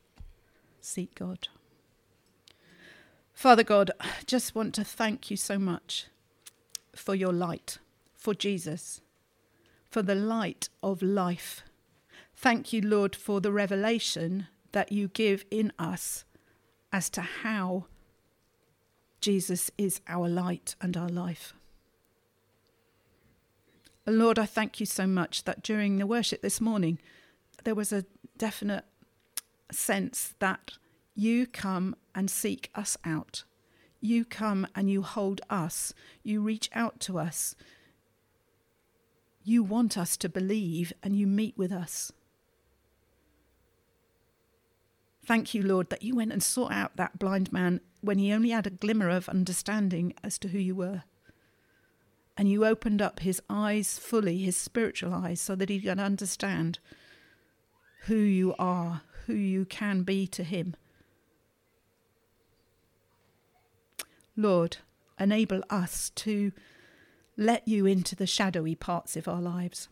seek 0.81 1.15
God. 1.15 1.47
Father 3.33 3.63
God, 3.63 3.91
I 3.99 4.09
just 4.25 4.55
want 4.55 4.75
to 4.75 4.83
thank 4.83 5.31
you 5.31 5.37
so 5.37 5.57
much 5.57 6.07
for 6.95 7.15
your 7.15 7.33
light, 7.33 7.77
for 8.17 8.33
Jesus 8.33 9.01
for 9.89 10.01
the 10.01 10.15
light 10.15 10.69
of 10.83 11.01
life. 11.01 11.63
Thank 12.35 12.71
you, 12.71 12.81
Lord, 12.81 13.15
for 13.15 13.41
the 13.41 13.51
revelation 13.51 14.47
that 14.71 14.91
you 14.91 15.07
give 15.07 15.45
in 15.49 15.73
us 15.79 16.25
as 16.93 17.09
to 17.11 17.21
how 17.21 17.85
Jesus 19.19 19.71
is 19.77 19.99
our 20.07 20.29
light 20.29 20.75
and 20.79 20.95
our 20.95 21.09
life. 21.09 21.53
Lord, 24.09 24.39
I 24.39 24.45
thank 24.45 24.79
you 24.79 24.85
so 24.85 25.05
much 25.05 25.43
that 25.43 25.63
during 25.63 25.97
the 25.97 26.07
worship 26.07 26.41
this 26.41 26.59
morning, 26.59 26.99
there 27.63 27.75
was 27.75 27.91
a 27.91 28.05
definite 28.37 28.85
sense 29.71 30.33
that 30.39 30.73
you 31.15 31.45
come 31.45 31.95
and 32.15 32.29
seek 32.29 32.71
us 32.75 32.97
out. 33.05 33.43
You 34.01 34.25
come 34.25 34.67
and 34.75 34.89
you 34.89 35.01
hold 35.01 35.41
us. 35.49 35.93
You 36.23 36.41
reach 36.41 36.69
out 36.73 36.99
to 37.01 37.19
us. 37.19 37.55
You 39.43 39.63
want 39.63 39.97
us 39.97 40.15
to 40.17 40.29
believe 40.29 40.93
and 41.03 41.15
you 41.15 41.27
meet 41.27 41.57
with 41.57 41.71
us. 41.71 42.11
Thank 45.25 45.53
you, 45.53 45.61
Lord, 45.61 45.89
that 45.89 46.01
you 46.01 46.15
went 46.15 46.31
and 46.31 46.41
sought 46.41 46.71
out 46.71 46.95
that 46.95 47.19
blind 47.19 47.51
man 47.51 47.81
when 48.01 48.17
he 48.17 48.33
only 48.33 48.49
had 48.49 48.65
a 48.65 48.71
glimmer 48.71 49.09
of 49.09 49.29
understanding 49.29 50.13
as 50.23 50.39
to 50.39 50.47
who 50.47 50.57
you 50.57 50.73
were. 50.73 51.03
And 52.39 52.49
you 52.49 52.63
opened 52.65 53.01
up 53.01 53.19
his 53.19 53.41
eyes 53.49 53.99
fully, 53.99 54.37
his 54.37 54.55
spiritual 54.55 55.13
eyes, 55.13 55.41
so 55.41 55.55
that 55.55 55.67
he 55.67 55.81
could 55.81 55.99
understand 55.99 56.79
who 58.05 58.15
you 58.15 58.55
are, 58.57 59.01
who 59.25 59.33
you 59.33 59.65
can 59.65 60.03
be 60.03 60.25
to 60.27 60.45
him. 60.45 60.77
Lord, 64.37 64.77
enable 65.19 65.63
us 65.69 66.11
to 66.11 66.53
let 67.35 67.67
you 67.67 67.85
into 67.85 68.15
the 68.15 68.25
shadowy 68.25 68.73
parts 68.73 69.17
of 69.17 69.27
our 69.27 69.41
lives. 69.41 69.89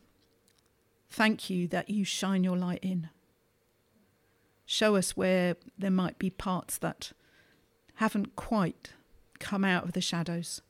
Thank 1.09 1.49
you 1.49 1.67
that 1.67 1.89
you 1.89 2.05
shine 2.05 2.45
your 2.45 2.55
light 2.55 2.79
in. 2.81 3.09
Show 4.65 4.95
us 4.95 5.17
where 5.17 5.57
there 5.77 5.91
might 5.91 6.17
be 6.17 6.29
parts 6.29 6.77
that 6.77 7.11
haven't 7.95 8.37
quite 8.37 8.93
come 9.37 9.65
out 9.65 9.83
of 9.83 9.91
the 9.91 9.99
shadows. 9.99 10.61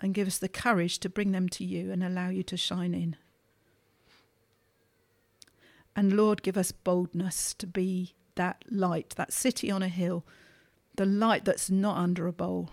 And 0.00 0.14
give 0.14 0.28
us 0.28 0.38
the 0.38 0.48
courage 0.48 0.98
to 1.00 1.08
bring 1.08 1.32
them 1.32 1.48
to 1.50 1.64
you 1.64 1.90
and 1.90 2.04
allow 2.04 2.28
you 2.28 2.42
to 2.44 2.56
shine 2.56 2.94
in. 2.94 3.16
And 5.96 6.12
Lord, 6.12 6.42
give 6.42 6.56
us 6.56 6.70
boldness 6.70 7.54
to 7.54 7.66
be 7.66 8.14
that 8.36 8.64
light, 8.70 9.14
that 9.16 9.32
city 9.32 9.70
on 9.70 9.82
a 9.82 9.88
hill, 9.88 10.24
the 10.94 11.06
light 11.06 11.44
that's 11.44 11.68
not 11.68 11.96
under 11.96 12.28
a 12.28 12.32
bowl 12.32 12.70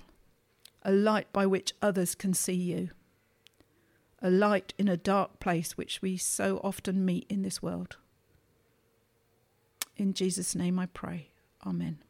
a 0.85 0.91
light 0.91 1.33
by 1.33 1.47
which 1.47 1.73
others 1.81 2.13
can 2.13 2.33
see 2.33 2.53
you, 2.53 2.89
a 4.21 4.29
light 4.29 4.73
in 4.77 4.87
a 4.87 4.95
dark 4.95 5.39
place 5.39 5.75
which 5.75 6.01
we 6.01 6.15
so 6.15 6.61
often 6.63 7.03
meet 7.03 7.25
in 7.27 7.41
this 7.41 7.61
world. 7.61 7.97
In 9.97 10.13
Jesus' 10.13 10.55
name 10.55 10.77
I 10.77 10.85
pray. 10.85 11.31
Amen. 11.65 12.04